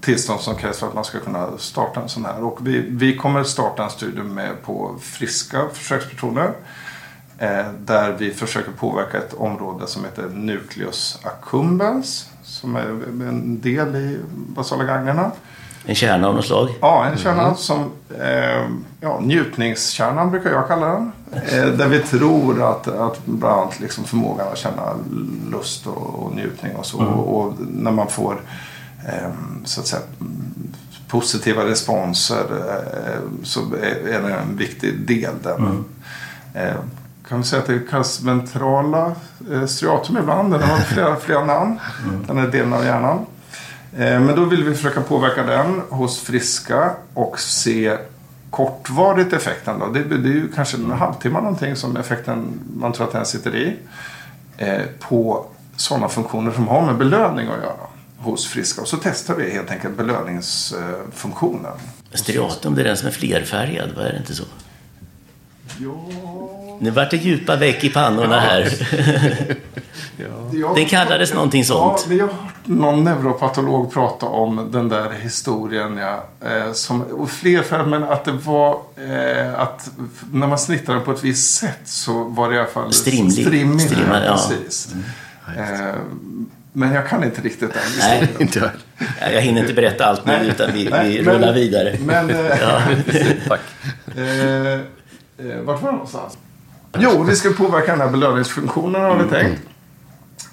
tillstånd 0.00 0.40
som 0.40 0.56
krävs 0.56 0.78
för 0.78 0.86
att 0.86 0.94
man 0.94 1.04
ska 1.04 1.20
kunna 1.20 1.58
starta 1.58 2.00
en 2.00 2.08
sån 2.08 2.24
här. 2.24 2.44
Och 2.44 2.66
vi, 2.66 2.80
vi 2.80 3.16
kommer 3.16 3.44
starta 3.44 3.84
en 3.84 3.90
studie 3.90 4.22
med 4.22 4.62
på 4.62 4.96
friska 5.00 5.68
försökspersoner. 5.72 6.52
Eh, 7.38 7.66
där 7.84 8.16
vi 8.18 8.30
försöker 8.34 8.72
påverka 8.72 9.18
ett 9.18 9.34
område 9.34 9.86
som 9.86 10.04
heter 10.04 10.28
Nucleus 10.28 11.18
accumbens. 11.22 12.30
Som 12.42 12.76
är 12.76 12.88
en 13.28 13.60
del 13.60 13.96
i 13.96 14.18
basala 14.32 14.84
ganglerna. 14.84 15.32
En 15.88 15.94
kärna 15.94 16.28
av 16.28 16.34
något 16.34 16.44
slag? 16.44 16.68
Ja, 16.80 17.06
en 17.06 17.18
kärna 17.18 17.42
mm. 17.42 17.56
som 17.56 17.90
eh, 18.20 18.68
ja, 19.00 19.20
njutningskärnan 19.20 20.30
brukar 20.30 20.50
jag 20.50 20.68
kalla 20.68 20.86
den. 20.86 21.12
Eh, 21.32 21.66
där 21.66 21.88
vi 21.88 21.98
tror 21.98 22.62
att, 22.70 22.88
att 22.88 23.26
bland 23.26 23.60
annat 23.60 23.80
liksom 23.80 24.04
förmågan 24.04 24.48
att 24.52 24.58
känna 24.58 24.94
lust 25.50 25.86
och, 25.86 26.14
och 26.14 26.34
njutning 26.34 26.76
och 26.76 26.86
så. 26.86 27.00
Mm. 27.00 27.12
Och, 27.12 27.40
och, 27.40 27.52
när 27.58 27.90
man 27.90 28.08
får 28.08 28.40
eh, 29.06 29.30
så 29.64 29.80
att 29.80 29.86
säga, 29.86 30.02
positiva 31.08 31.64
responser 31.64 32.44
eh, 32.50 33.20
så 33.42 33.60
är, 33.60 34.22
det 34.22 34.34
en 34.34 34.56
viktig 34.56 35.00
del. 35.00 35.34
Där. 35.42 35.56
Mm. 35.56 35.84
Eh, 36.54 36.76
kan 37.28 37.38
vi 37.38 37.44
säga 37.44 37.62
att 37.62 37.68
det 37.68 37.78
kallas 37.90 38.20
ventrala 38.20 39.12
eh, 39.52 39.66
striatum 39.66 40.16
ibland. 40.16 40.52
Den 40.52 40.62
har 40.62 40.78
flera, 40.94 41.16
flera 41.16 41.44
namn. 41.44 41.80
Mm. 42.04 42.26
Den 42.26 42.38
är 42.38 42.46
delen 42.48 42.72
av 42.72 42.84
hjärnan. 42.84 43.26
Eh, 43.98 44.20
men 44.20 44.36
då 44.36 44.44
vill 44.44 44.64
vi 44.64 44.74
försöka 44.74 45.00
påverka 45.00 45.42
den 45.42 45.80
hos 45.88 46.20
friska 46.20 46.90
och 47.14 47.40
se 47.40 47.96
kortvarigt 48.50 49.32
effekten. 49.32 49.78
Då. 49.78 49.86
Det, 49.86 50.04
det 50.04 50.28
är 50.28 50.32
ju 50.32 50.52
kanske 50.52 50.76
en 50.76 50.90
halvtimme 50.90 51.40
någonting 51.40 51.76
som 51.76 51.96
effekten 51.96 52.60
man 52.76 52.92
tror 52.92 53.06
att 53.06 53.12
den 53.12 53.26
sitter 53.26 53.56
i. 53.56 53.76
Eh, 54.56 54.82
på 54.98 55.46
sådana 55.76 56.08
funktioner 56.08 56.52
som 56.52 56.68
har 56.68 56.86
med 56.86 56.96
belöning 56.96 57.48
att 57.48 57.62
göra 57.62 57.86
hos 58.16 58.46
friska. 58.46 58.80
Och 58.80 58.88
så 58.88 58.96
testar 58.96 59.34
vi 59.34 59.50
helt 59.50 59.70
enkelt 59.70 59.96
belöningsfunktionen. 59.96 61.72
Striatum, 62.12 62.74
det 62.74 62.80
är 62.80 62.84
den 62.84 62.96
som 62.96 63.08
är 63.08 63.12
flerfärgad, 63.12 63.90
var 63.96 64.04
det 64.04 64.16
inte 64.16 64.34
så? 64.34 64.44
Ja. 65.78 66.08
Nu 66.80 66.90
vart 66.90 67.10
det 67.10 67.16
djupa 67.16 67.56
veck 67.56 67.84
i 67.84 67.88
pannorna 67.88 68.40
här. 68.40 68.88
ja. 70.52 70.72
Den 70.74 70.86
kallades 70.86 71.34
någonting 71.34 71.64
sånt. 71.64 72.00
Ja, 72.02 72.08
vi 72.08 72.20
har 72.20 72.28
hört 72.28 72.55
någon 72.66 73.04
neuropatolog 73.04 73.92
prata 73.92 74.26
om 74.26 74.68
den 74.72 74.88
där 74.88 75.10
historien. 75.10 75.96
Ja, 75.96 76.24
eh, 76.48 76.72
som, 76.72 77.02
och 77.02 77.30
fler 77.30 77.84
men 77.84 78.04
att 78.04 78.24
det 78.24 78.32
var 78.32 78.80
eh, 78.96 79.60
att 79.60 79.90
när 80.32 80.46
man 80.46 80.58
snittade 80.58 80.98
den 80.98 81.04
på 81.04 81.12
ett 81.12 81.24
visst 81.24 81.54
sätt 81.54 81.80
så 81.84 82.24
var 82.24 82.48
det 82.48 82.56
i 82.56 82.58
alla 82.58 82.68
fall 82.68 82.92
Strimlig. 82.92 83.46
strimmig. 83.46 83.80
Strimmad, 83.80 84.22
ja. 84.26 84.32
Precis. 84.32 84.94
Mm. 84.94 85.88
Eh, 85.88 85.94
men 86.72 86.92
jag 86.92 87.08
kan 87.08 87.24
inte 87.24 87.40
riktigt 87.40 87.74
den. 87.74 87.82
Nej, 87.98 88.28
inte 88.38 88.58
jag. 88.58 88.70
Jag 89.32 89.40
hinner 89.40 89.60
inte 89.60 89.74
berätta 89.74 90.06
allt 90.06 90.26
nu 90.26 90.46
utan 90.50 90.72
vi, 90.72 90.84
vi 90.84 91.22
men, 91.22 91.34
rullar 91.34 91.52
vidare. 91.52 91.98
Men, 92.00 92.30
eh, 92.30 92.36
ja. 92.60 92.82
Tack. 93.48 93.60
Eh, 94.16 94.80
vart 95.64 95.82
var 95.82 95.88
det 95.88 95.92
någonstans? 95.92 96.38
Jo, 96.98 97.22
vi 97.22 97.36
ska 97.36 97.50
påverka 97.50 97.92
den 97.92 98.00
här 98.00 98.10
belöningsfunktionen 98.10 99.02
har 99.02 99.16
vi 99.16 99.40
mm. 99.40 99.56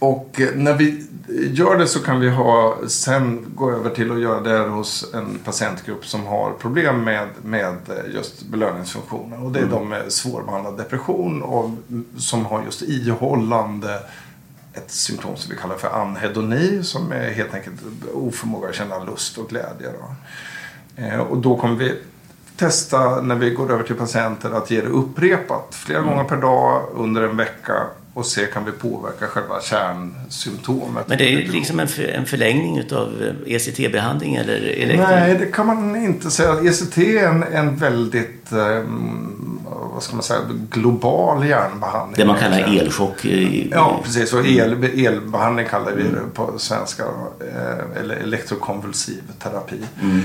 Och 0.04 0.42
eh, 0.42 0.56
när 0.56 0.74
vi 0.74 1.06
gör 1.54 1.78
det 1.78 1.88
så 1.88 2.00
kan 2.00 2.20
vi 2.20 2.30
ha, 2.30 2.78
sen 2.88 3.46
gå 3.56 3.72
över 3.72 3.90
till 3.90 4.12
att 4.12 4.20
göra 4.20 4.40
det 4.40 4.70
hos 4.70 5.14
en 5.14 5.40
patientgrupp 5.46 6.06
som 6.06 6.26
har 6.26 6.52
problem 6.52 7.04
med, 7.04 7.28
med 7.44 7.78
just 8.14 8.44
belöningsfunktionen. 8.44 9.44
Och 9.44 9.52
det 9.52 9.60
är 9.60 9.64
mm. 9.64 9.76
de 9.76 9.90
med 9.90 10.12
svårbehandlad 10.12 10.78
depression 10.78 11.42
och 11.42 11.70
som 12.18 12.46
har 12.46 12.64
just 12.64 12.82
ihållande 12.82 14.00
ett 14.74 14.92
symptom 14.92 15.36
som 15.36 15.52
vi 15.52 15.62
kallar 15.62 15.78
för 15.78 15.88
anhedoni 15.88 16.84
som 16.84 17.12
är 17.12 17.32
helt 17.32 17.54
enkelt 17.54 17.82
oförmåga 18.14 18.70
att 18.70 18.76
känna 18.76 19.04
lust 19.04 19.38
och 19.38 19.50
glädje. 19.50 19.88
Då. 20.00 20.16
Eh, 21.04 21.20
och 21.20 21.38
då 21.38 21.58
kommer 21.58 21.76
vi 21.76 22.00
testa 22.58 23.22
när 23.22 23.36
vi 23.36 23.50
går 23.50 23.72
över 23.72 23.84
till 23.84 23.96
patienter 23.96 24.52
att 24.52 24.72
ge 24.72 24.82
det 24.82 24.88
upprepat 24.88 25.76
flera 25.76 26.00
mm. 26.00 26.10
gånger 26.10 26.24
per 26.24 26.38
dag 26.38 26.82
under 26.96 27.22
en 27.22 27.38
vecka 27.38 27.88
och 28.14 28.26
se 28.26 28.46
kan 28.46 28.66
vi 28.66 28.72
påverka 28.72 29.28
själva 29.28 29.62
kärnsymptomet. 29.62 31.08
Men 31.08 31.18
det 31.18 31.34
är 31.34 31.48
liksom 31.48 31.80
en, 31.80 31.88
för, 31.88 32.04
en 32.04 32.26
förlängning 32.26 32.94
av 32.94 33.34
ECT-behandling 33.46 34.36
eller 34.36 34.56
elektro... 34.56 35.06
Nej, 35.08 35.38
det 35.40 35.46
kan 35.46 35.68
man 35.68 35.96
inte 35.96 36.32
säga. 36.32 36.54
ECT 36.64 36.98
är 36.98 37.28
en, 37.28 37.44
en 37.44 37.76
väldigt 37.76 38.52
um, 38.52 39.60
vad 39.94 40.04
ska 40.04 40.16
man 40.16 40.24
säga, 40.24 40.40
global 40.70 41.48
hjärnbehandling. 41.48 42.16
Det 42.18 42.26
man 42.26 42.40
kallar 42.40 42.80
elchock. 42.80 43.26
I, 43.26 43.70
ja, 43.72 44.00
precis. 44.04 44.34
Och 44.34 44.46
el, 44.46 44.84
elbehandling 44.84 45.66
kallar 45.66 45.92
vi 45.92 46.04
det 46.04 46.34
på 46.34 46.60
svenska. 46.60 47.04
Eh, 47.04 48.02
eller 48.02 48.16
elektrokonvulsiv 48.16 49.22
terapi. 49.40 49.82
Mm. 50.02 50.22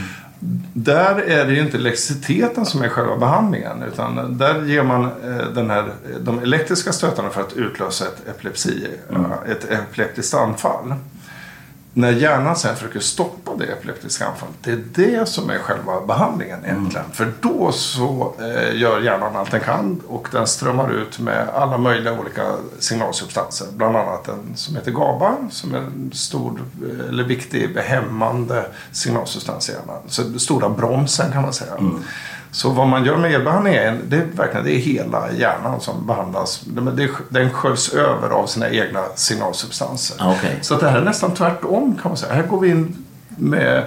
Där 0.72 1.16
är 1.16 1.44
det 1.44 1.52
ju 1.52 1.60
inte 1.60 1.76
elektriciteten 1.76 2.66
som 2.66 2.82
är 2.82 2.88
själva 2.88 3.16
behandlingen 3.16 3.82
utan 3.92 4.38
där 4.38 4.64
ger 4.64 4.82
man 4.82 5.04
eh, 5.04 5.52
den 5.54 5.70
här, 5.70 5.92
de 6.20 6.38
elektriska 6.38 6.92
stötarna 6.92 7.30
för 7.30 7.40
att 7.40 7.52
utlösa 7.52 8.04
ett 8.04 8.28
epilepsi, 8.28 8.86
mm. 9.10 9.24
ett 9.46 9.70
epileptiskt 9.70 10.34
anfall 10.34 10.94
när 11.98 12.12
hjärnan 12.12 12.56
sen 12.56 12.76
försöker 12.76 13.00
stoppa 13.00 13.56
det 13.56 13.64
epileptiska 13.64 14.26
anfallet, 14.26 14.54
det 14.62 14.70
är 14.70 14.84
det 14.94 15.28
som 15.28 15.50
är 15.50 15.58
själva 15.58 16.00
behandlingen 16.06 16.64
egentligen. 16.64 17.04
Mm. 17.04 17.12
För 17.12 17.32
då 17.40 17.72
så 17.72 18.34
eh, 18.40 18.76
gör 18.76 19.00
hjärnan 19.00 19.36
allt 19.36 19.50
den 19.50 19.60
kan 19.60 20.00
och 20.08 20.28
den 20.32 20.46
strömmar 20.46 20.92
ut 20.92 21.18
med 21.18 21.48
alla 21.48 21.78
möjliga 21.78 22.20
olika 22.20 22.54
signalsubstanser. 22.78 23.66
Bland 23.76 23.96
annat 23.96 24.28
en 24.28 24.56
som 24.56 24.76
heter 24.76 24.90
GABA 24.90 25.36
som 25.50 25.74
är 25.74 25.78
en 25.78 26.10
stor 26.14 26.60
eh, 26.82 27.08
eller 27.08 27.24
viktig 27.24 27.76
hämmande 27.76 28.66
signalsubstans 28.92 29.68
i 29.68 29.72
hjärnan. 29.72 30.02
Så 30.06 30.38
stora 30.38 30.68
bromsen 30.68 31.32
kan 31.32 31.42
man 31.42 31.52
säga. 31.52 31.74
Mm. 31.74 32.02
Så 32.50 32.70
vad 32.70 32.88
man 32.88 33.04
gör 33.04 33.16
med 33.16 33.34
elbehandlingen, 33.34 34.00
det 34.08 34.16
är 34.16 34.26
verkligen 34.36 34.64
det 34.64 34.72
är 34.72 34.78
hela 34.78 35.32
hjärnan 35.32 35.80
som 35.80 36.06
behandlas. 36.06 36.64
Den 37.28 37.50
sköljs 37.50 37.94
över 37.94 38.30
av 38.30 38.46
sina 38.46 38.70
egna 38.70 39.04
signalsubstanser. 39.14 40.16
Ah, 40.20 40.32
okay. 40.32 40.54
Så 40.60 40.76
det 40.76 40.90
här 40.90 40.98
är 40.98 41.04
nästan 41.04 41.34
tvärtom 41.34 41.98
kan 42.02 42.10
man 42.10 42.16
säga. 42.16 42.32
Här 42.32 42.42
går 42.42 42.60
vi 42.60 42.68
in 42.68 43.04
med 43.28 43.86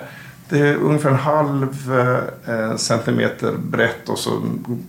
det 0.51 0.59
är 0.59 0.75
ungefär 0.75 1.09
en 1.09 1.15
halv 1.15 1.93
eh, 2.47 2.75
centimeter 2.75 3.51
brett 3.51 4.09
och 4.09 4.19
så 4.19 4.41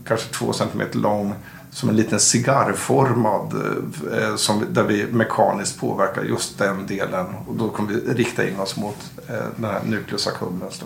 kanske 0.04 0.32
två 0.32 0.52
centimeter 0.52 0.98
lång 0.98 1.34
som 1.72 1.88
en 1.88 1.96
liten 1.96 2.20
cigarrformad 2.20 3.54
eh, 3.54 4.18
eh 4.18 4.36
som, 4.36 4.64
där 4.70 4.82
vi 4.82 5.06
mekaniskt 5.06 5.80
påverkar 5.80 6.22
just 6.22 6.58
den 6.58 6.86
delen. 6.86 7.26
Och 7.46 7.54
då 7.54 7.68
kommer 7.68 7.92
vi 7.92 8.14
rikta 8.14 8.48
in 8.48 8.60
oss 8.60 8.76
mot 8.76 8.96
eh, 9.28 9.34
den 9.56 9.64
här 9.64 9.80
nucleus 9.86 10.26
accumbens. 10.26 10.82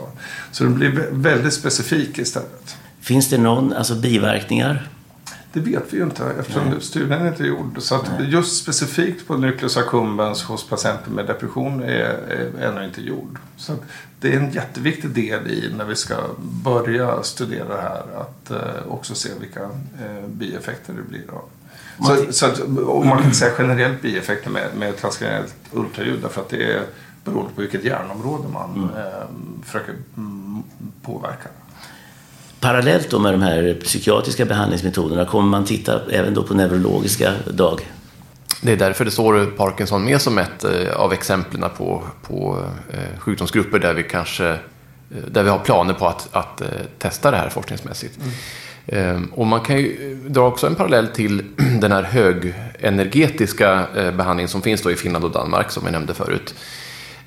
Så 0.53 0.65
den 0.65 0.75
blir 0.75 1.09
väldigt 1.11 1.55
specifik 1.55 2.19
istället. 2.19 2.77
Finns 3.01 3.31
det 3.31 3.39
någon, 3.39 3.73
alltså 3.73 3.95
biverkningar? 3.95 4.89
Det 5.53 5.61
vet 5.61 5.83
vi 5.91 5.97
ju 5.97 6.03
inte 6.03 6.25
eftersom 6.41 6.65
Nej. 6.71 6.81
studien 6.81 7.23
är 7.23 7.29
inte 7.29 7.45
gjord. 7.45 7.77
Så 7.79 8.05
just 8.21 8.63
specifikt 8.63 9.27
på 9.27 9.37
nucleus 9.37 9.77
accumbens 9.77 10.43
hos 10.43 10.69
patienter 10.69 11.11
med 11.11 11.27
depression 11.27 11.83
är, 11.83 11.89
är 11.89 12.51
ännu 12.61 12.85
inte 12.85 13.01
gjord. 13.01 13.39
Så 13.57 13.73
det 14.21 14.33
är 14.33 14.37
en 14.41 14.51
jätteviktig 14.51 15.11
del 15.11 15.51
i 15.51 15.73
när 15.77 15.85
vi 15.85 15.97
ska 15.97 16.17
börja 16.39 17.23
studera 17.23 17.69
det 17.69 17.83
här. 17.83 18.03
Att 18.21 18.51
eh, 18.51 18.89
också 18.89 19.15
se 19.15 19.29
vilka 19.41 19.63
eh, 19.63 20.29
bieffekter 20.29 20.93
det 20.93 21.03
blir. 21.03 21.23
Då. 21.29 21.45
Så, 22.07 22.33
så 22.33 22.47
att, 22.47 22.61
och 22.61 23.07
man 23.07 23.17
kan 23.17 23.25
inte 23.25 23.37
säga 23.37 23.53
generellt 23.59 24.03
bieffekter 24.03 24.51
med, 24.51 24.69
med 24.79 24.97
transkraniellt 24.97 25.55
ultraljud 25.73 26.23
därför 26.23 26.41
att 26.41 26.49
det 26.49 26.73
är 26.73 26.83
beroende 27.25 27.53
på 27.55 27.61
vilket 27.61 27.85
hjärnområde 27.85 28.49
man 28.49 28.75
mm. 28.75 29.07
eh, 29.07 29.27
försöker 29.65 29.95
mm, 30.17 30.63
påverka. 31.03 31.49
Parallellt 32.67 33.11
då 33.11 33.19
med 33.19 33.35
de 33.35 33.43
här 33.43 33.77
psykiatriska 33.85 34.45
behandlingsmetoderna 34.45 35.25
kommer 35.25 35.49
man 35.49 35.65
titta 35.65 36.01
även 36.11 36.35
då 36.35 36.43
på 36.43 36.55
neurologiska 36.55 37.33
drag? 37.45 37.81
Det 38.61 38.73
är 38.73 38.77
därför 38.77 39.05
det 39.05 39.11
står 39.11 39.47
Parkinson 39.47 40.05
med 40.05 40.21
som 40.21 40.39
ett 40.39 40.65
eh, 40.65 40.97
av 40.97 41.13
exemplen 41.13 41.71
på, 41.77 42.03
på 42.23 42.65
eh, 42.91 43.19
sjukdomsgrupper 43.19 43.79
där 43.79 43.95
vi 43.95 44.03
kanske 44.03 44.49
eh, 44.49 44.57
där 45.31 45.43
vi 45.43 45.51
har 45.51 45.59
planer 45.59 45.95
på 45.95 46.07
att, 46.07 46.29
att 46.33 46.63
testa 46.99 47.31
det 47.31 47.37
här 47.37 47.49
forskningsmässigt. 47.49 48.19
Mm. 48.21 48.31
Ehm, 48.87 49.33
och 49.35 49.47
man 49.47 49.61
kan 49.61 49.77
ju 49.77 50.15
dra 50.27 50.47
också 50.47 50.67
en 50.67 50.75
parallell 50.75 51.09
till 51.09 51.45
den 51.81 51.93
här 51.93 52.03
högenergetiska 52.03 53.87
behandlingen 53.95 54.49
som 54.49 54.63
finns 54.63 54.83
då 54.83 54.91
i 54.91 54.97
Finland 54.97 55.25
och 55.25 55.31
Danmark 55.31 55.71
som 55.71 55.85
vi 55.85 55.91
nämnde 55.91 56.15
förut. 56.15 56.55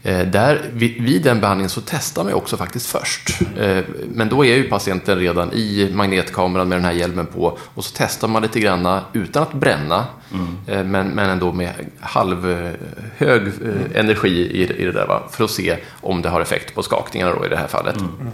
Eh, 0.04 0.28
där, 0.28 0.70
vid, 0.74 1.24
den 1.24 1.40
behandlingen 1.40 1.70
så 1.70 1.82
testar 1.86 2.24
man 2.24 2.34
också 2.34 2.58
faktiskt 2.58 2.86
först. 2.86 3.40
Eh, 3.60 3.84
men 4.14 4.30
då 4.30 4.46
är 4.46 4.56
ju 4.56 4.64
patienten 4.64 5.20
redan 5.20 5.54
i 5.54 5.92
magnetkameran 5.94 6.70
med 6.70 6.78
den 6.78 6.86
här 6.86 6.92
hjälmen 6.92 7.26
på 7.26 7.58
och 7.74 7.86
så 7.86 7.92
testar 7.98 8.28
man 8.28 8.42
lite 8.42 8.60
grann 8.60 9.00
utan 9.14 9.44
att 9.44 9.54
bränna 9.54 10.06
mm. 10.34 10.58
Eh, 10.68 10.84
men, 10.84 11.08
men 11.08 11.30
ändå 11.30 11.52
med 11.52 11.74
halvhög 12.00 12.78
mm. 13.20 13.92
energi 13.96 14.30
i, 14.30 14.82
i 14.82 14.86
det 14.86 14.92
där 14.92 15.08
va? 15.08 15.24
för 15.32 15.44
att 15.44 15.52
se 15.52 15.78
om 16.02 16.22
det 16.22 16.30
har 16.30 16.42
effekt 16.42 16.76
på 16.76 16.84
skakningarna 16.84 17.36
då 17.36 17.46
i 17.46 17.50
det 17.50 17.58
här 17.58 17.68
fallet. 17.68 17.98
Mm. 17.98 18.32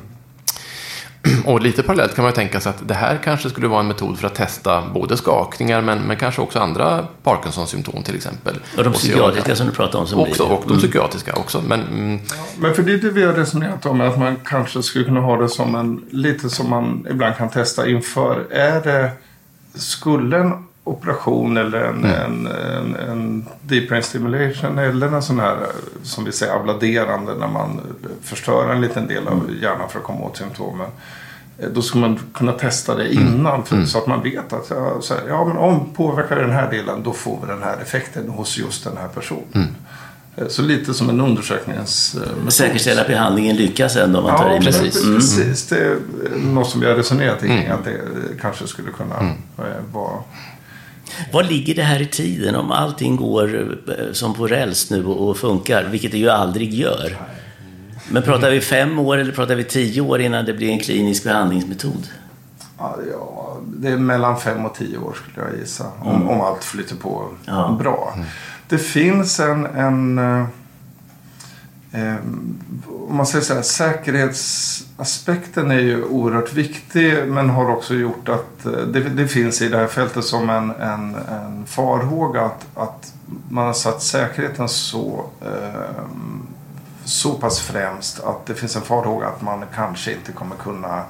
och 1.45 1.61
lite 1.61 1.83
parallellt 1.83 2.15
kan 2.15 2.23
man 2.23 2.31
ju 2.31 2.35
tänka 2.35 2.59
sig 2.59 2.69
att 2.69 2.87
det 2.87 2.93
här 2.93 3.19
kanske 3.23 3.49
skulle 3.49 3.67
vara 3.67 3.79
en 3.79 3.87
metod 3.87 4.19
för 4.19 4.27
att 4.27 4.35
testa 4.35 4.83
både 4.93 5.17
skakningar 5.17 5.81
men, 5.81 5.99
men 5.99 6.17
kanske 6.17 6.41
också 6.41 6.59
andra 6.59 7.07
Parkinsons-symptom 7.23 8.03
till 8.03 8.15
exempel. 8.15 8.55
Och 8.77 8.83
de 8.83 8.93
psykiatriska 8.93 9.55
som 9.55 9.67
du 9.67 9.73
pratade 9.73 9.97
om 9.97 10.07
som 10.07 10.19
också, 10.19 10.45
blir. 10.45 10.57
Och 10.57 10.63
de 10.67 10.77
psykiatriska 10.77 11.33
också. 11.33 11.61
Men, 11.67 11.81
mm, 11.81 12.19
Men 12.57 12.73
för 12.73 12.83
det 12.83 12.93
är 12.93 12.97
det 12.97 13.09
vi 13.09 13.23
har 13.23 13.33
resonerat 13.33 13.85
om, 13.85 14.01
att 14.01 14.19
man 14.19 14.35
kanske 14.45 14.83
skulle 14.83 15.05
kunna 15.05 15.21
ha 15.21 15.37
det 15.37 15.49
som 15.49 15.75
en, 15.75 16.05
lite 16.09 16.49
som 16.49 16.69
man 16.69 17.07
ibland 17.09 17.35
kan 17.35 17.49
testa 17.49 17.89
inför. 17.89 18.47
Är 18.51 18.81
det, 18.81 19.11
skulle 19.73 20.37
en 20.37 20.53
operation 20.87 21.57
eller 21.57 21.81
en, 21.81 22.03
en, 22.05 22.47
en, 22.47 22.95
en 22.95 23.45
deep 23.61 23.89
brain 23.89 24.03
stimulation 24.03 24.79
eller 24.79 25.07
en 25.07 25.21
sån 25.21 25.39
här, 25.39 25.57
som 26.03 26.25
vi 26.25 26.31
säger, 26.31 26.53
abladerande 26.55 27.35
när 27.35 27.47
man 27.47 27.81
förstör 28.23 28.69
en 28.71 28.81
liten 28.81 29.07
del 29.07 29.27
av 29.27 29.49
hjärnan 29.61 29.89
för 29.89 29.99
att 29.99 30.05
komma 30.05 30.21
åt 30.25 30.37
symptomen. 30.37 30.87
Eh, 31.57 31.69
Då 31.69 31.81
ska 31.81 31.97
man 31.99 32.19
kunna 32.33 32.51
testa 32.51 32.95
det 32.95 33.13
innan 33.13 33.63
för, 33.63 33.85
så 33.85 33.97
att 33.97 34.07
man 34.07 34.23
vet 34.23 34.53
att 34.53 34.67
ja, 34.69 34.97
så 35.01 35.13
här, 35.13 35.21
ja, 35.27 35.45
men 35.45 35.57
om 35.57 35.93
påverkar 35.95 36.35
den 36.35 36.51
här 36.51 36.71
delen 36.71 37.03
då 37.03 37.13
får 37.13 37.39
vi 37.41 37.47
den 37.47 37.63
här 37.63 37.77
effekten 37.81 38.29
hos 38.29 38.57
just 38.57 38.83
den 38.83 38.97
här 38.97 39.07
personen. 39.07 39.75
Eh, 40.37 40.47
Så 40.47 40.61
lite 40.61 40.93
som 40.93 41.09
en 41.09 41.21
undersöknings... 41.21 42.15
eh, 42.15 42.35
metod. 42.37 42.53
Säkerställa 42.53 43.01
att 43.01 43.07
behandlingen 43.07 43.55
lyckas 43.55 43.95
ändå 43.95 44.19
om 44.19 44.25
man 44.25 44.37
tar 44.37 44.45
Ja, 44.49 44.55
i 44.55 44.59
med 44.59 44.65
precis. 44.65 45.03
Mm. 45.03 45.15
precis. 45.15 45.67
Det 45.67 45.77
är 45.85 45.97
något 46.53 46.69
som 46.69 46.81
vi 46.81 46.87
har 46.87 46.95
resonerat 46.95 47.39
kring 47.39 47.67
att 47.67 47.83
det 47.85 47.97
kanske 48.41 48.67
skulle 48.67 48.91
kunna 48.91 49.15
vara... 49.93 50.09
Vad 51.31 51.45
ligger 51.49 51.75
det 51.75 51.83
här 51.83 52.01
i 52.01 52.05
tiden 52.05 52.55
om 52.55 52.71
allting 52.71 53.15
går 53.15 53.75
eh, 53.87 54.11
som 54.11 54.33
på 54.33 54.47
räls 54.47 54.89
nu 54.89 55.05
och 55.05 55.37
funkar, 55.37 55.83
vilket 55.83 56.11
det 56.11 56.17
ju 56.17 56.29
aldrig 56.29 56.73
gör? 56.73 57.17
Men 58.09 58.23
pratar 58.23 58.51
vi 58.51 58.61
fem 58.61 58.99
år 58.99 59.17
eller 59.17 59.31
pratar 59.31 59.55
vi 59.55 59.63
tio 59.63 60.01
år 60.01 60.21
innan 60.21 60.45
det 60.45 60.53
blir 60.53 60.69
en 60.69 60.79
klinisk 60.79 61.23
behandlingsmetod? 61.23 62.07
Ja, 62.77 62.97
det 63.77 63.87
är 63.87 63.97
mellan 63.97 64.39
fem 64.39 64.65
och 64.65 64.75
tio 64.75 64.97
år 64.97 65.13
skulle 65.13 65.47
jag 65.47 65.59
gissa. 65.59 65.85
Om, 66.01 66.29
om 66.29 66.41
allt 66.41 66.63
flyter 66.63 66.95
på 66.95 67.23
Ja. 67.45 67.77
bra. 67.79 68.15
Det 68.69 68.77
finns 68.77 69.39
en... 69.39 69.65
en 69.65 70.19
eh, 71.95 72.15
om 73.09 73.17
man 73.17 73.25
säger 73.25 73.45
så 73.45 73.53
här, 73.53 73.61
säkerhetsaspekten 73.61 75.71
är 75.71 75.79
ju 75.79 76.03
oerhört 76.03 76.53
viktig 76.53 77.27
men 77.27 77.49
har 77.49 77.69
också 77.69 77.93
gjort 77.93 78.29
att 78.29 78.65
eh, 78.65 78.71
det, 78.71 78.99
det 78.99 79.27
finns 79.27 79.61
i 79.61 79.69
det 79.69 79.77
här 79.77 79.87
fältet 79.87 80.25
som 80.25 80.49
en, 80.49 80.71
en, 80.71 81.15
en 81.15 81.65
farhåga 81.65 82.41
att, 82.41 82.67
att 82.75 83.13
man 83.49 83.65
har 83.65 83.73
satt 83.73 84.01
säkerheten 84.01 84.69
så, 84.69 85.25
eh, 85.41 86.03
så 87.05 87.33
pass 87.33 87.59
främst 87.59 88.23
att 88.23 88.45
det 88.45 88.53
finns 88.53 88.75
en 88.75 88.81
farhåga 88.81 89.27
att 89.27 89.41
man 89.41 89.63
kanske 89.75 90.13
inte 90.13 90.31
kommer 90.31 90.55
kunna 90.55 91.03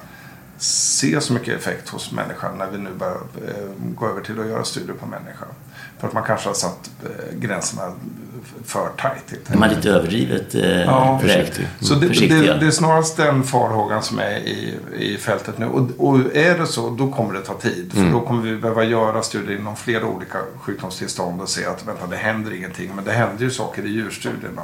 se 0.58 1.20
så 1.20 1.32
mycket 1.32 1.58
effekt 1.58 1.88
hos 1.88 2.12
människan 2.12 2.58
när 2.58 2.70
vi 2.70 2.78
nu 2.78 2.94
börjar 2.94 3.20
eh, 3.46 3.68
gå 3.78 4.08
över 4.08 4.20
till 4.20 4.40
att 4.40 4.46
göra 4.46 4.64
studier 4.64 4.96
på 4.96 5.06
människan. 5.06 5.48
För 5.98 6.08
att 6.08 6.14
man 6.14 6.22
kanske 6.22 6.48
har 6.48 6.54
satt 6.54 6.90
eh, 7.04 7.38
gränserna 7.38 7.92
för 8.64 8.88
tajt. 8.96 9.48
man 9.48 9.62
enkelt. 9.62 9.84
lite 9.84 9.96
överdrivet 9.96 10.54
eh, 10.54 10.80
Ja, 10.80 11.18
försiktig? 11.22 11.68
Så 11.80 11.94
det, 11.94 12.08
det, 12.08 12.58
det 12.60 12.66
är 12.66 12.70
snarast 12.70 13.16
den 13.16 13.42
farhågan 13.42 14.02
som 14.02 14.18
är 14.18 14.36
i, 14.36 14.74
i 14.98 15.16
fältet 15.16 15.58
nu. 15.58 15.66
Och, 15.66 15.90
och 15.98 16.18
är 16.36 16.58
det 16.58 16.66
så, 16.66 16.90
då 16.90 17.12
kommer 17.12 17.34
det 17.34 17.40
ta 17.40 17.54
tid. 17.54 17.92
För 17.92 18.10
då 18.12 18.20
kommer 18.20 18.42
vi 18.42 18.56
behöva 18.56 18.84
göra 18.84 19.22
studier 19.22 19.58
inom 19.58 19.76
flera 19.76 20.06
olika 20.06 20.38
sjukdomstillstånd 20.60 21.40
och 21.40 21.48
se 21.48 21.64
att 21.64 21.86
vänta, 21.86 22.06
det 22.06 22.16
händer 22.16 22.54
ingenting. 22.54 22.90
Men 22.94 23.04
det 23.04 23.12
händer 23.12 23.44
ju 23.44 23.50
saker 23.50 23.86
i 23.86 23.88
djurstudierna. 23.88 24.62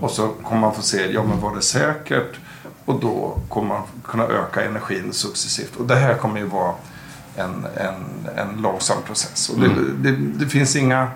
Och 0.00 0.10
så 0.10 0.28
kommer 0.28 0.60
man 0.60 0.74
få 0.74 0.82
se, 0.82 1.12
ja 1.12 1.24
men 1.24 1.40
var 1.40 1.56
det 1.56 1.62
säkert? 1.62 2.36
Och 2.84 3.00
då 3.00 3.38
kommer 3.48 3.68
man 3.68 3.82
kunna 4.04 4.24
öka 4.24 4.64
energin 4.64 5.12
successivt. 5.12 5.76
Och 5.76 5.86
det 5.86 5.96
här 5.96 6.14
kommer 6.14 6.40
ju 6.40 6.46
vara 6.46 6.74
en, 7.36 7.66
en, 7.76 8.28
en 8.36 8.62
långsam 8.62 9.02
process. 9.06 9.48
Och 9.48 9.60
det, 9.60 9.68
det, 9.96 10.16
det 10.16 10.46
finns 10.46 10.76
inga 10.76 11.08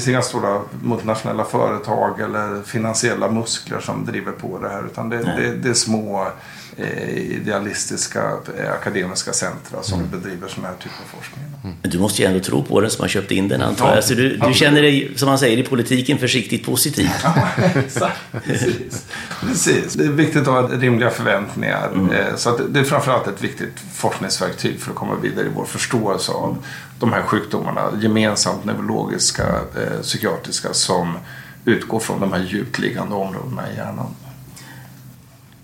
finns 0.00 0.08
inga 0.08 0.22
stora 0.22 0.60
multinationella 0.82 1.44
företag 1.44 2.20
eller 2.20 2.62
finansiella 2.62 3.30
muskler 3.30 3.80
som 3.80 4.04
driver 4.06 4.32
på 4.32 4.58
det 4.58 4.68
här. 4.68 4.84
Utan 4.86 5.08
det, 5.08 5.16
det, 5.16 5.54
det 5.56 5.68
är 5.68 5.74
små 5.74 6.28
eh, 6.76 7.08
idealistiska 7.18 8.22
eh, 8.58 8.72
akademiska 8.72 9.32
centra 9.32 9.82
som 9.82 10.08
bedriver 10.10 10.48
sån 10.48 10.64
här 10.64 10.72
typ 10.82 10.92
av 11.04 11.18
forskning. 11.18 11.44
Men 11.82 11.90
du 11.90 11.98
måste 11.98 12.22
ju 12.22 12.28
ändå 12.28 12.40
tro 12.40 12.64
på 12.64 12.80
den 12.80 12.90
som 12.90 13.02
har 13.02 13.08
köpt 13.08 13.30
in 13.30 13.48
den 13.48 13.62
antar 13.62 13.88
Ja, 13.88 13.94
jag. 13.94 14.04
Så 14.04 14.14
du, 14.14 14.28
du 14.28 14.34
absolut. 14.36 14.56
känner 14.56 14.82
dig, 14.82 15.12
som 15.16 15.28
man 15.28 15.38
säger 15.38 15.58
i 15.58 15.62
politiken, 15.62 16.18
försiktigt 16.18 16.66
positiv. 16.66 17.10
Exakt, 17.74 18.20
precis. 18.44 19.06
precis. 19.40 19.94
Det 19.94 20.04
är 20.04 20.08
viktigt 20.08 20.40
att 20.42 20.46
ha 20.46 20.68
rimliga 20.68 21.10
förväntningar. 21.10 21.90
Eh, 22.12 22.36
Så 22.36 22.58
det 22.68 22.80
är 22.80 22.84
framförallt 22.84 23.26
ett 23.28 23.42
viktigt 23.42 23.80
forskningsverktyg 23.94 24.80
för 24.80 24.90
att 24.90 24.96
komma 24.96 25.14
vidare 25.22 25.46
i 25.46 25.50
vår 25.54 25.64
förståelse 25.64 26.32
av 26.32 26.56
de 27.04 27.12
här 27.12 27.22
sjukdomarna. 27.22 27.92
Gemensamt 28.00 28.64
neurologiska, 28.64 29.42
eh, 29.76 30.00
psykiatriska 30.02 30.72
som 30.72 31.18
utgår 31.64 32.00
från 32.00 32.20
de 32.20 32.32
här 32.32 32.44
djupt 32.44 32.78
liggande 32.78 33.14
områdena 33.14 33.62
i 33.72 33.76
hjärnan. 33.76 34.14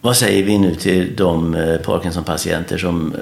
Vad 0.02 0.16
säger 0.16 0.44
vi 0.44 0.58
nu 0.58 0.74
till 0.74 1.16
de 1.16 1.54
eh, 1.54 1.76
Parkinson-patienter 1.76 2.78
som 2.78 3.14
eh, 3.14 3.20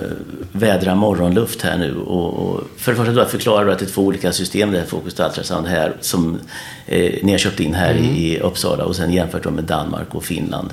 vädrar 0.52 0.94
morgonluft 0.94 1.62
här 1.62 1.78
nu? 1.78 1.96
Och, 1.96 2.34
och 2.34 2.60
för 2.76 2.92
det 2.92 2.96
första 2.96 3.12
då 3.12 3.24
förklarar 3.24 3.64
du 3.64 3.72
att 3.72 3.78
det 3.78 3.84
är 3.84 3.90
två 3.90 4.02
olika 4.02 4.32
system, 4.32 4.70
det 4.72 4.78
här 4.78 4.86
Focus 4.86 5.20
Ultrasound 5.20 5.66
här, 5.66 5.96
som 6.00 6.38
eh, 6.86 7.14
ni 7.22 7.32
har 7.32 7.38
köpt 7.38 7.60
in 7.60 7.74
här 7.74 7.94
i, 7.94 8.34
i 8.34 8.40
Uppsala 8.40 8.84
och 8.84 8.96
sen 8.96 9.12
jämfört 9.12 9.42
dem 9.42 9.54
med 9.54 9.64
Danmark 9.64 10.14
och 10.14 10.24
Finland, 10.24 10.72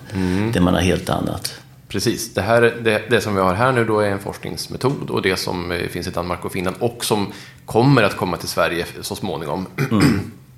där 0.53 0.61
man 0.61 0.73
har 0.73 0.81
helt 0.81 1.09
annat. 1.09 1.64
Precis. 1.87 2.33
Det, 2.33 2.41
här, 2.41 2.61
det, 2.83 3.01
det 3.09 3.21
som 3.21 3.35
vi 3.35 3.41
har 3.41 3.53
här 3.53 3.71
nu 3.71 3.85
då 3.85 3.99
är 3.99 4.09
en 4.09 4.19
forskningsmetod 4.19 5.09
och 5.09 5.21
det 5.21 5.37
som 5.37 5.71
eh, 5.71 5.87
finns 5.87 6.07
i 6.07 6.09
Danmark 6.09 6.45
och 6.45 6.51
Finland 6.51 6.75
och 6.79 7.05
som 7.05 7.31
kommer 7.65 8.03
att 8.03 8.17
komma 8.17 8.37
till 8.37 8.47
Sverige 8.49 8.85
så 9.01 9.15
småningom. 9.15 9.67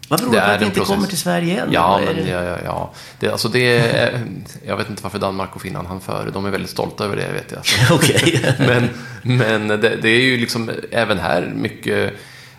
Vad 0.10 0.20
beror 0.20 0.32
Det 0.32 0.40
på 0.40 0.46
att 0.46 0.60
det 0.60 0.66
inte 0.66 0.78
process. 0.78 0.96
kommer 0.96 1.08
till 1.08 1.18
Sverige 1.18 1.62
än? 1.62 1.72
Ja, 1.72 2.02
men 2.06 2.16
det? 2.16 2.30
ja, 2.32 2.44
ja, 2.44 2.58
ja. 2.66 2.92
Det, 3.20 3.30
alltså 3.30 3.48
det 3.48 3.78
är, 3.78 4.22
jag 4.68 4.78
vet 4.78 4.90
inte 4.90 5.04
varför 5.04 5.20
Danmark 5.20 5.56
och 5.56 5.62
Finland 5.62 5.88
hann 5.88 6.02
före. 6.02 6.30
De 6.32 6.46
är 6.46 6.50
väldigt 6.50 6.70
stolta 6.70 7.06
över 7.06 7.16
det, 7.16 7.32
vet 7.32 7.52
jag. 7.52 8.58
Men, 8.68 8.90
men 9.38 9.68
det, 9.68 9.96
det 10.02 10.10
är 10.10 10.22
ju 10.22 10.38
liksom 10.38 10.72
även 10.92 11.18
här 11.18 11.54
mycket 11.56 12.14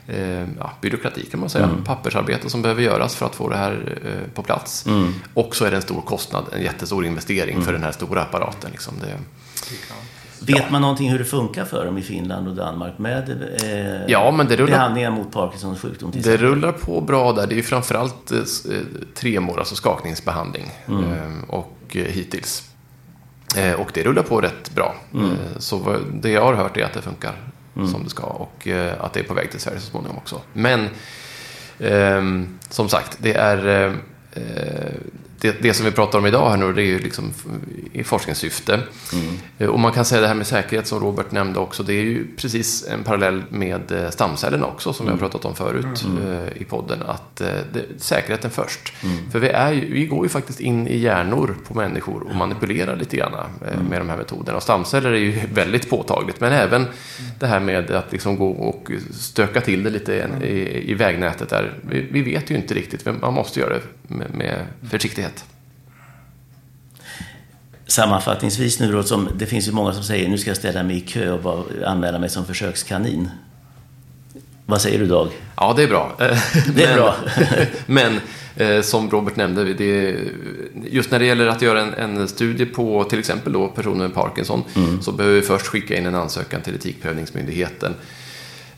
eh, 0.08 0.40
ja, 0.58 0.72
byråkrati 0.80 1.26
kan 1.30 1.40
man 1.40 1.48
säga. 1.50 1.64
Mm. 1.64 1.84
Pappersarbete 1.84 2.50
som 2.50 2.62
behöver 2.62 2.82
göras 2.82 3.16
för 3.16 3.26
att 3.26 3.34
få 3.34 3.48
det 3.48 3.56
här 3.56 3.98
eh, 4.04 4.34
på 4.34 4.42
plats. 4.42 4.86
Mm. 4.86 5.14
Och 5.34 5.56
så 5.56 5.64
är 5.64 5.70
det 5.70 5.76
en 5.76 5.82
stor 5.82 6.00
kostnad, 6.00 6.44
en 6.52 6.62
jättestor 6.62 7.04
investering 7.06 7.62
för 7.62 7.72
den 7.72 7.82
här 7.82 7.92
stora 7.92 8.22
apparaten. 8.22 8.70
Liksom. 8.70 8.94
Det, 9.00 9.18
Vet 10.52 10.70
man 10.70 10.80
någonting 10.82 11.10
hur 11.10 11.18
det 11.18 11.24
funkar 11.24 11.64
för 11.64 11.84
dem 11.86 11.98
i 11.98 12.02
Finland 12.02 12.48
och 12.48 12.54
Danmark 12.54 12.98
med 12.98 13.30
eh, 13.62 14.04
Ja, 14.08 14.30
men 14.30 14.46
det 14.46 14.56
rullar- 14.56 14.70
behandlingar 14.70 15.10
mot 15.10 15.32
Parkinsons 15.32 15.80
sjukdom? 15.80 16.12
Det 16.14 16.36
rullar 16.36 16.72
på 16.72 17.00
bra 17.00 17.32
där. 17.32 17.46
Det 17.46 17.54
är 17.54 17.56
ju 17.56 17.62
framförallt 17.62 18.30
eh, 18.32 18.38
eh, 18.38 18.44
tremor, 19.14 19.58
alltså 19.58 19.74
skakningsbehandling. 19.74 20.70
Eh, 20.88 21.44
och 21.48 21.76
eh, 21.96 22.02
hittills. 22.04 22.70
Eh, 23.56 23.72
och 23.72 23.90
det 23.94 24.02
rullar 24.04 24.22
på 24.22 24.40
rätt 24.40 24.70
bra. 24.74 24.94
Eh, 25.14 25.58
så 25.58 25.96
det 26.12 26.30
jag 26.30 26.42
har 26.44 26.54
hört 26.54 26.76
är 26.76 26.84
att 26.84 26.92
det 26.92 27.02
funkar 27.02 27.32
Mm. 27.78 27.90
som 27.90 28.04
det 28.04 28.10
ska. 28.10 28.22
Och 28.22 28.68
eh, 28.68 29.04
att 29.04 29.12
det 29.12 29.20
är 29.20 29.24
på 29.24 29.34
väg 29.34 29.50
till 29.50 29.60
Sverige 29.60 29.80
så 29.80 29.90
småningom 29.90 30.16
också. 30.16 30.40
Men 30.52 30.88
ehm, 31.80 32.58
som 32.68 32.88
sagt, 32.88 33.18
det 33.20 33.34
är... 33.34 33.66
Eh, 33.66 33.92
eh, 34.42 34.92
det, 35.40 35.62
det 35.62 35.74
som 35.74 35.84
vi 35.86 35.92
pratar 35.92 36.18
om 36.18 36.26
idag 36.26 36.50
här 36.50 36.56
nu, 36.56 36.72
det 36.72 36.82
är 36.82 36.86
ju 36.86 36.98
liksom 36.98 37.32
i 37.92 38.04
forskningssyfte. 38.04 38.80
Eh, 39.58 39.68
Och 39.68 39.80
man 39.80 39.92
kan 39.92 40.04
säga 40.04 40.20
det 40.20 40.26
här 40.28 40.34
med 40.34 40.46
säkerhet 40.46 40.86
som 40.86 41.00
Robert 41.00 41.30
nämnde 41.32 41.58
också, 41.58 41.82
det 41.82 41.92
är 41.94 42.02
ju 42.02 42.26
precis 42.36 42.86
en 42.88 43.04
parallell 43.04 43.42
med 43.50 43.92
eh, 43.92 44.10
stamcellerna 44.10 44.66
också, 44.66 44.92
som 44.92 45.06
vi 45.06 45.12
har 45.12 45.18
pratat 45.18 45.44
om 45.44 45.54
förut 45.54 46.04
eh, 46.26 46.62
i 46.62 46.64
podden, 46.64 47.02
att 47.06 47.40
eh, 47.40 47.46
det, 47.72 47.84
säkerheten 47.98 48.50
först. 48.50 48.92
För 49.32 49.38
vi, 49.38 49.48
är 49.48 49.72
ju, 49.72 49.92
vi 49.92 50.06
går 50.06 50.24
ju 50.24 50.28
faktiskt 50.28 50.60
in 50.60 50.88
i 50.88 50.96
hjärnor 50.98 51.56
på 51.68 51.74
människor 51.74 52.22
och 52.22 52.34
manipulerar 52.34 52.96
lite 52.96 53.16
grann 53.16 53.32
eh, 53.34 53.80
med 53.90 54.00
de 54.00 54.08
här 54.08 54.16
metoderna. 54.16 54.56
Och 54.56 54.62
stamceller 54.62 55.12
är 55.12 55.16
ju 55.18 55.38
väldigt 55.54 55.90
påtagligt, 55.90 56.40
men 56.40 56.52
även 56.52 56.86
det 57.40 57.46
här 57.46 57.60
med 57.60 57.90
att 57.90 58.12
liksom 58.12 58.36
gå 58.36 58.48
och 58.50 58.90
stöka 59.12 59.60
till 59.60 59.82
det 59.82 59.90
lite 59.90 60.12
i, 60.42 60.46
i, 60.46 60.90
i 60.90 60.94
vägnätet 60.94 61.48
där. 61.48 61.78
Vi, 61.82 62.06
vi 62.10 62.22
vet 62.22 62.50
ju 62.50 62.54
inte 62.56 62.74
riktigt, 62.74 63.04
men 63.04 63.18
man 63.20 63.34
måste 63.34 63.60
göra 63.60 63.74
det 63.74 64.14
med, 64.14 64.34
med 64.34 64.66
försiktighet. 64.90 65.27
Sammanfattningsvis 67.88 68.80
nu 68.80 68.92
då, 68.92 69.02
som, 69.02 69.28
det 69.34 69.46
finns 69.46 69.68
ju 69.68 69.72
många 69.72 69.92
som 69.92 70.02
säger 70.02 70.28
nu 70.28 70.38
ska 70.38 70.50
jag 70.50 70.56
ställa 70.56 70.82
mig 70.82 70.96
i 70.96 71.00
kö 71.00 71.32
och 71.32 71.42
bara 71.42 71.86
anmäla 71.86 72.18
mig 72.18 72.28
som 72.28 72.46
försökskanin. 72.46 73.30
Vad 74.66 74.80
säger 74.80 74.98
du 74.98 75.06
Dag? 75.06 75.28
Ja, 75.56 75.74
det 75.76 75.82
är 75.82 75.88
bra. 75.88 76.16
Det 76.74 76.84
är 76.84 76.96
bra. 76.96 77.16
men 77.86 78.20
eh, 78.56 78.80
som 78.80 79.10
Robert 79.10 79.36
nämnde, 79.36 79.74
det, 79.74 80.16
just 80.90 81.10
när 81.10 81.18
det 81.18 81.24
gäller 81.24 81.46
att 81.46 81.62
göra 81.62 81.80
en, 81.80 81.94
en 81.94 82.28
studie 82.28 82.66
på 82.66 83.04
till 83.04 83.18
exempel 83.18 83.52
då 83.52 83.68
personer 83.68 83.98
med 83.98 84.14
Parkinson 84.14 84.64
så 85.00 85.12
behöver 85.12 85.36
vi 85.36 85.42
först 85.42 85.66
skicka 85.66 85.96
in 85.96 86.06
en 86.06 86.14
ansökan 86.14 86.60
till 86.62 86.74
Etikprövningsmyndigheten. 86.74 87.94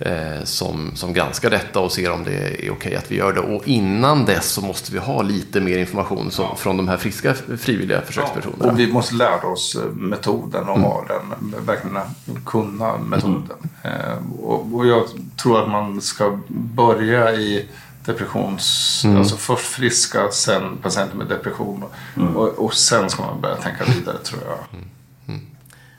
Eh, 0.01 0.45
som, 0.45 0.91
som 0.95 1.13
granskar 1.13 1.51
detta 1.51 1.81
och 1.81 1.93
ser 1.93 2.11
om 2.11 2.25
det 2.25 2.33
är 2.33 2.53
okej 2.55 2.71
okay 2.71 2.95
att 2.95 3.11
vi 3.11 3.17
gör 3.17 3.33
det. 3.33 3.41
Och 3.41 3.69
innan 3.69 4.25
dess 4.25 4.51
så 4.51 4.61
måste 4.61 4.93
vi 4.93 4.99
ha 4.99 5.23
lite 5.23 5.61
mer 5.61 5.79
information 5.79 6.31
som, 6.31 6.45
ja. 6.45 6.57
från 6.57 6.77
de 6.77 6.89
här 6.89 6.97
friska 6.97 7.35
frivilliga 7.35 8.01
försökspersonerna. 8.01 8.65
Ja, 8.65 8.73
och 8.73 8.79
vi 8.79 8.93
måste 8.93 9.15
lära 9.15 9.47
oss 9.47 9.75
eh, 9.75 9.93
metoden 9.93 10.69
och 10.69 10.77
mm. 10.77 10.83
ha 10.83 11.05
den, 11.09 11.55
verkligen 11.67 11.99
kunna 12.47 12.99
metoden. 12.99 13.57
Mm. 13.83 14.01
Eh, 14.01 14.43
och, 14.43 14.75
och 14.75 14.87
jag 14.87 15.05
tror 15.43 15.63
att 15.63 15.71
man 15.71 16.01
ska 16.01 16.39
börja 16.49 17.33
i 17.33 17.69
depressions... 18.05 19.03
Mm. 19.05 19.17
Alltså 19.17 19.37
först 19.37 19.67
friska, 19.67 20.31
sen 20.31 20.79
patienter 20.83 21.17
med 21.17 21.27
depression. 21.27 21.85
Mm. 22.17 22.37
Och, 22.37 22.49
och, 22.49 22.75
sen 22.75 23.11
ska 23.11 23.23
man 23.23 23.41
börja 23.41 23.57
tänka 23.57 23.85
vidare 23.85 24.19
tror 24.19 24.41
jag. 24.47 24.59
Mm. 24.73 24.91
mm. 25.29 25.41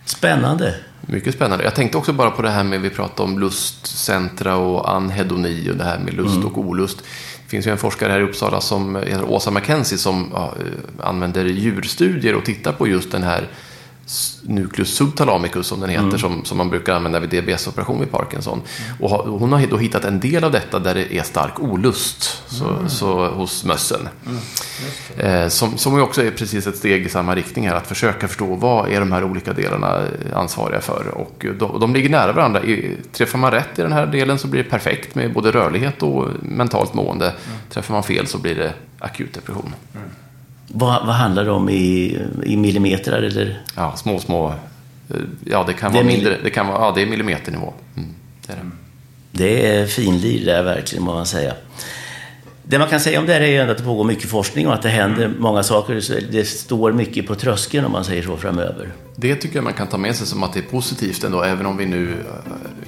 Spännande. 0.05 0.75
Mycket 1.01 1.33
spännande. 1.33 1.63
Jag 1.63 1.75
tänkte 1.75 1.97
också 1.97 2.13
bara 2.13 2.31
på 2.31 2.41
det 2.41 2.49
här 2.49 2.63
med, 2.63 2.81
vi 2.81 2.89
pratade 2.89 3.31
om 3.31 3.39
lustcentra 3.39 4.55
och 4.55 4.91
anhedoni 4.91 5.69
och 5.71 5.75
det 5.75 5.83
här 5.83 5.99
med 5.99 6.13
lust 6.13 6.35
mm. 6.35 6.47
och 6.47 6.57
olust. 6.57 6.97
Det 7.43 7.49
finns 7.49 7.67
ju 7.67 7.71
en 7.71 7.77
forskare 7.77 8.11
här 8.11 8.19
i 8.19 8.23
Uppsala 8.23 8.61
som 8.61 8.95
heter 8.95 9.23
Åsa 9.29 9.51
McKenzie 9.51 9.97
som 9.97 10.29
ja, 10.33 10.53
använder 10.99 11.45
djurstudier 11.45 12.35
och 12.35 12.45
tittar 12.45 12.73
på 12.73 12.87
just 12.87 13.11
den 13.11 13.23
här 13.23 13.47
nucleus 14.41 14.95
subthalamicus 14.95 15.67
som 15.67 15.79
den 15.79 15.89
heter, 15.89 16.03
mm. 16.03 16.19
som, 16.19 16.45
som 16.45 16.57
man 16.57 16.69
brukar 16.69 16.95
använda 16.95 17.19
vid 17.19 17.29
DBS-operation 17.29 17.99
vid 17.99 18.11
Parkinson. 18.11 18.61
Mm. 18.61 19.03
Och 19.03 19.39
hon 19.39 19.51
har 19.51 19.67
då 19.67 19.77
hittat 19.77 20.05
en 20.05 20.19
del 20.19 20.43
av 20.43 20.51
detta 20.51 20.79
där 20.79 20.95
det 20.95 21.17
är 21.17 21.23
stark 21.23 21.59
olust 21.59 22.43
så, 22.47 22.69
mm. 22.69 22.89
så, 22.89 23.27
hos 23.27 23.65
mössen. 23.65 24.09
Mm. 24.25 25.43
Eh, 25.43 25.47
som, 25.49 25.77
som 25.77 26.01
också 26.01 26.23
är 26.23 26.31
precis 26.31 26.67
ett 26.67 26.77
steg 26.77 27.05
i 27.05 27.09
samma 27.09 27.35
riktning 27.35 27.67
här, 27.67 27.75
att 27.75 27.87
försöka 27.87 28.27
förstå 28.27 28.55
vad 28.55 28.89
är 28.89 28.99
de 28.99 29.11
här 29.11 29.23
olika 29.23 29.53
delarna 29.53 30.03
ansvariga 30.33 30.81
för. 30.81 31.07
Och 31.07 31.45
de, 31.59 31.79
de 31.79 31.93
ligger 31.93 32.09
nära 32.09 32.31
varandra. 32.31 32.63
I, 32.63 32.97
träffar 33.11 33.39
man 33.39 33.51
rätt 33.51 33.79
i 33.79 33.81
den 33.81 33.91
här 33.91 34.05
delen 34.05 34.39
så 34.39 34.47
blir 34.47 34.63
det 34.63 34.69
perfekt 34.69 35.15
med 35.15 35.33
både 35.33 35.51
rörlighet 35.51 36.03
och 36.03 36.27
mentalt 36.41 36.93
mående. 36.93 37.25
Mm. 37.25 37.39
Träffar 37.69 37.93
man 37.93 38.03
fel 38.03 38.27
så 38.27 38.37
blir 38.37 38.55
det 38.55 38.73
akut 38.99 39.33
depression. 39.33 39.73
Mm. 40.71 40.79
Vad, 40.79 41.05
vad 41.05 41.15
handlar 41.15 41.45
det 41.45 41.51
om 41.51 41.69
i, 41.69 42.17
i 42.45 42.57
millimeter? 42.57 43.11
Eller? 43.11 43.61
Ja, 43.75 43.95
små, 43.95 44.19
små. 44.19 44.47
Eh, 44.49 45.15
ja, 45.45 45.63
det 45.67 45.73
kan 45.73 45.91
det 45.91 45.97
vara 45.97 46.07
mindre. 46.07 46.37
Det, 46.43 46.49
kan 46.49 46.67
vara, 46.67 46.85
ja, 46.85 46.91
det 46.95 47.01
är 47.01 47.05
millimeternivå. 47.05 47.73
Mm, 47.97 48.09
det, 48.47 48.53
är 48.53 48.57
det. 48.57 48.71
det 49.31 49.67
är 49.67 49.87
finlir 49.87 50.45
där 50.45 50.63
verkligen, 50.63 51.03
må 51.03 51.13
man 51.13 51.25
säga. 51.25 51.53
Det 52.63 52.79
man 52.79 52.87
kan 52.87 52.99
säga 52.99 53.19
om 53.19 53.25
det 53.25 53.33
här 53.33 53.41
är 53.41 53.67
att 53.67 53.77
det 53.77 53.83
pågår 53.83 54.03
mycket 54.03 54.29
forskning 54.29 54.67
och 54.67 54.73
att 54.73 54.81
det 54.81 54.89
händer 54.89 55.33
många 55.39 55.63
saker. 55.63 55.93
Det 56.31 56.45
står 56.45 56.91
mycket 56.91 57.27
på 57.27 57.35
tröskeln 57.35 57.85
om 57.85 57.91
man 57.91 58.05
säger 58.05 58.23
så 58.23 58.37
framöver. 58.37 58.91
Det 59.15 59.35
tycker 59.35 59.55
jag 59.55 59.63
man 59.63 59.73
kan 59.73 59.87
ta 59.87 59.97
med 59.97 60.15
sig 60.15 60.27
som 60.27 60.43
att 60.43 60.53
det 60.53 60.59
är 60.59 60.63
positivt 60.63 61.23
ändå, 61.23 61.41
även 61.41 61.65
om 61.65 61.77
vi 61.77 61.85
nu 61.85 62.15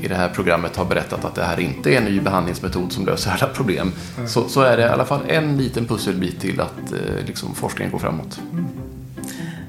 i 0.03 0.07
det 0.07 0.15
här 0.15 0.29
programmet 0.29 0.75
har 0.75 0.85
berättat 0.85 1.25
att 1.25 1.35
det 1.35 1.43
här 1.43 1.59
inte 1.59 1.93
är 1.93 1.97
en 1.97 2.03
ny 2.05 2.19
behandlingsmetod 2.19 2.91
som 2.91 3.05
löser 3.05 3.31
alla 3.31 3.53
problem. 3.53 3.91
Mm. 4.17 4.29
Så, 4.29 4.49
så, 4.49 4.61
är 4.61 4.77
det 4.77 4.83
i 4.83 4.89
alla 4.89 5.05
fall 5.05 5.21
en 5.27 5.57
liten 5.57 5.85
pusselbit 5.85 6.41
till 6.41 6.61
att 6.61 6.91
eh, 6.91 7.25
liksom, 7.25 7.55
forskningen 7.55 7.91
går 7.91 7.99
framåt. 7.99 8.39
Mm. 8.51 8.65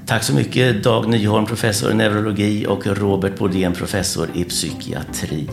Tack 0.07 0.23
så 0.23 0.35
mycket 0.35 0.85
Dag 0.85 1.09
Nyholm, 1.09 1.47
professor 1.47 1.91
i 1.91 1.95
neurologi 1.95 2.67
och 2.67 2.87
Robert 2.87 3.39
Bodén, 3.39 3.73
professor 3.73 4.29
i 4.35 4.45
psykiatri. 4.45 5.49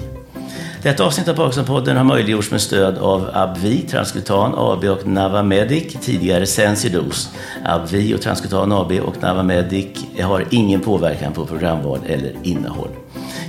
Detta 0.84 1.06
avsnitt 1.06 1.28
av 1.28 1.34
Parkinsonpodden 1.34 1.98
har 1.98 2.04
möjliggjorts 2.04 2.52
med 2.52 2.62
stöd 2.62 2.98
av 2.98 3.30
Abvi, 3.34 3.82
Transkutan 3.82 4.54
AB 4.58 4.84
och 4.84 5.08
Navamedic, 5.08 5.98
tidigare 6.02 6.46
Sensidos. 6.46 7.30
Abvi 7.65 8.15
och 8.15 8.22
Transkutan 8.22 8.72
AB 8.72 8.91
och 8.91 9.22
Navamedic 9.22 9.88
har 10.22 10.46
ingen 10.50 10.82
påverkan 10.82 11.34
på 11.34 11.46
programval 11.46 12.00
eller 12.08 12.34
innehåll. 12.44 12.89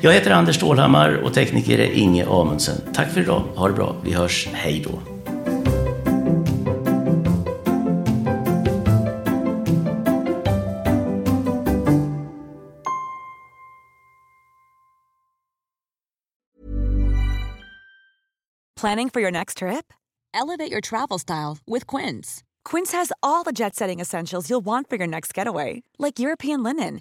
Jag 0.04 0.12
heter 0.12 0.30
Anders 0.30 0.56
Stålhammar 0.56 1.14
och 1.14 1.34
tekniker 1.34 1.78
är 1.78 1.92
Inge 1.92 2.26
Amundsen. 2.26 2.92
Tack 2.94 3.12
för 3.12 3.20
idag, 3.20 3.42
ha 3.56 3.68
det 3.68 3.74
bra, 3.74 3.96
vi 4.04 4.12
hörs, 4.12 4.48
hej 4.52 4.84
då. 4.86 4.98
Planning 18.80 19.10
for 19.10 19.20
your 19.20 19.30
next 19.30 19.58
trip? 19.58 19.92
Elevate 20.34 20.72
your 20.72 20.80
travel 20.80 21.18
style 21.18 21.58
with 21.66 21.86
Quince. 21.86 22.42
Quince 22.64 22.96
has 22.96 23.12
all 23.22 23.44
the 23.44 23.52
jet 23.52 23.74
setting 23.74 24.00
essentials 24.00 24.50
you'll 24.50 24.64
want 24.64 24.88
for 24.88 24.96
your 24.96 25.06
next 25.06 25.38
getaway, 25.38 25.82
like 25.98 26.18
European 26.18 26.62
linen, 26.62 27.00